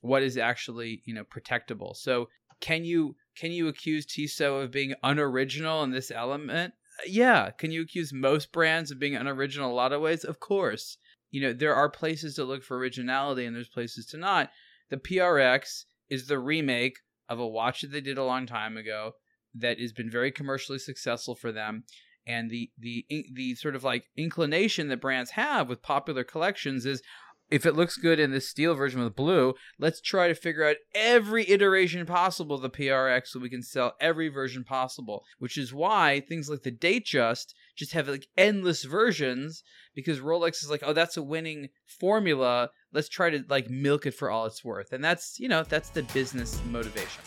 [0.01, 1.95] what is actually you know protectable.
[1.95, 2.29] So
[2.61, 6.73] can you can you accuse Tissot of being unoriginal in this element?
[7.05, 7.51] Yeah.
[7.51, 10.23] Can you accuse most brands of being unoriginal in a lot of ways?
[10.23, 10.97] Of course.
[11.31, 14.51] You know there are places to look for originality and there's places to not.
[14.89, 19.13] The PRX is the remake of a watch that they did a long time ago
[19.55, 21.83] that has been very commercially successful for them
[22.27, 27.01] and the the the sort of like inclination that brands have with popular collections is
[27.51, 30.77] if it looks good in this steel version with blue, let's try to figure out
[30.93, 35.23] every iteration possible of the PRX so we can sell every version possible.
[35.37, 40.69] Which is why things like the Datejust just have like endless versions because Rolex is
[40.69, 42.69] like, oh, that's a winning formula.
[42.91, 44.91] Let's try to like milk it for all it's worth.
[44.91, 47.23] And that's, you know, that's the business motivation.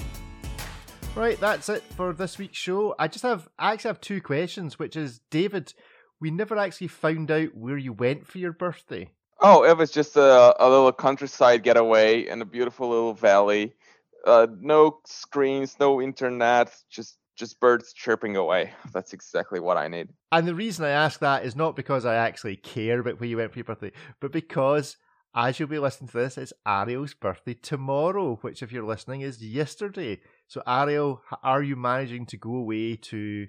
[1.15, 2.95] Right, that's it for this week's show.
[2.99, 5.73] I just have I actually have two questions, which is David,
[6.21, 9.11] we never actually found out where you went for your birthday.
[9.41, 13.75] Oh, it was just a, a little countryside getaway in a beautiful little valley.
[14.27, 18.73] Uh, no screens, no internet, just just birds chirping away.
[18.93, 20.09] That's exactly what I need.
[20.33, 23.37] And the reason I ask that is not because I actually care about where you
[23.37, 24.97] went for your birthday, but because
[25.35, 29.43] as you'll be listening to this, it's Ariel's birthday tomorrow, which, if you're listening, is
[29.43, 30.21] yesterday.
[30.49, 33.47] So, Ariel, are you managing to go away to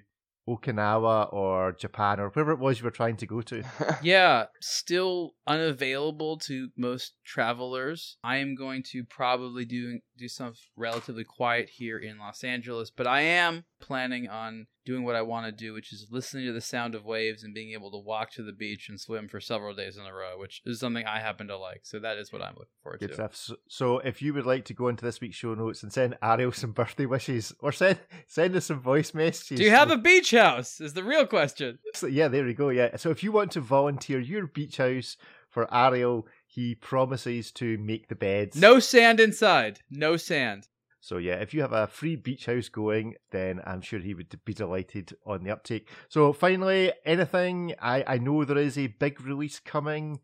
[0.50, 3.62] Okinawa or Japan or wherever it was you were trying to go to?
[4.02, 8.16] yeah, still unavailable to most travelers.
[8.24, 13.06] I am going to probably do do some relatively quiet here in Los Angeles, but
[13.06, 16.60] I am planning on doing what I want to do, which is listening to the
[16.60, 19.74] sound of waves and being able to walk to the beach and swim for several
[19.74, 21.80] days in a row, which is something I happen to like.
[21.84, 23.14] So that is what I'm looking forward Good to.
[23.14, 23.36] stuff.
[23.36, 26.16] So, so, if you would like to go into this week's show notes and send
[26.22, 29.58] Ariel some birthday wishes or send send us some voice messages.
[29.58, 30.80] Do you have a beach house?
[30.80, 31.78] Is the real question.
[31.94, 32.68] So, yeah, there we go.
[32.68, 32.96] Yeah.
[32.96, 35.16] So if you want to volunteer your beach house
[35.48, 38.56] for Ariel, he promises to make the beds.
[38.56, 39.80] No sand inside.
[39.88, 40.66] No sand.
[41.00, 44.34] So yeah, if you have a free beach house going, then I'm sure he would
[44.44, 45.88] be delighted on the uptake.
[46.08, 47.74] So finally, anything?
[47.80, 50.20] I I know there is a big release coming,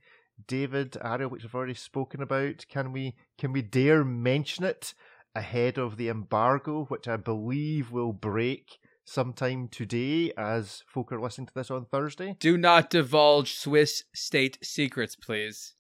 [0.49, 2.67] David Ariel, which I've already spoken about.
[2.69, 4.95] Can we can we dare mention it
[5.37, 11.47] ahead of the embargo, which I believe will break sometime today, as folk are listening
[11.47, 12.37] to this on Thursday?
[12.39, 15.75] Do not divulge Swiss state secrets, please.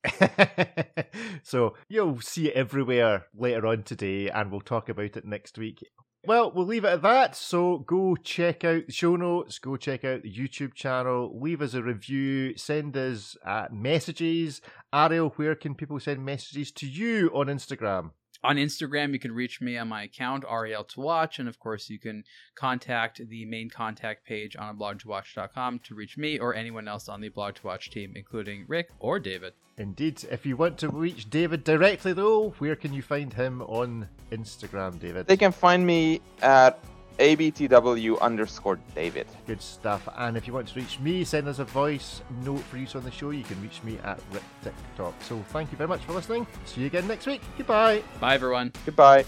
[1.43, 5.83] so you'll see it everywhere later on today, and we'll talk about it next week.
[6.27, 7.37] Well, we'll leave it at that.
[7.37, 11.75] So go check out the show notes, go check out the YouTube channel, leave us
[11.75, 14.61] a review, send us uh, messages.
[14.93, 18.11] Ariel, where can people send messages to you on Instagram?
[18.47, 21.91] On Instagram, you can reach me on my account, Ariel to watch, and of course,
[21.91, 22.23] you can
[22.55, 27.29] contact the main contact page on blog2watch.com to reach me or anyone else on the
[27.29, 29.55] blog to watch team, including Rick or David.
[29.79, 30.25] Indeed.
[30.31, 35.01] If you want to reach David directly, though, where can you find him on Instagram,
[35.01, 35.27] David?
[35.27, 36.79] They can find me at
[37.19, 39.27] abtw underscore David.
[39.47, 40.09] Good stuff.
[40.17, 43.05] And if you want to reach me, send us a voice note for use on
[43.05, 43.31] the show.
[43.31, 45.15] You can reach me at Rick TikTok.
[45.23, 46.47] So thank you very much for listening.
[46.65, 47.43] See you again next week.
[47.57, 48.03] Goodbye.
[48.21, 48.73] Bye, everyone.
[48.85, 49.25] Goodbye.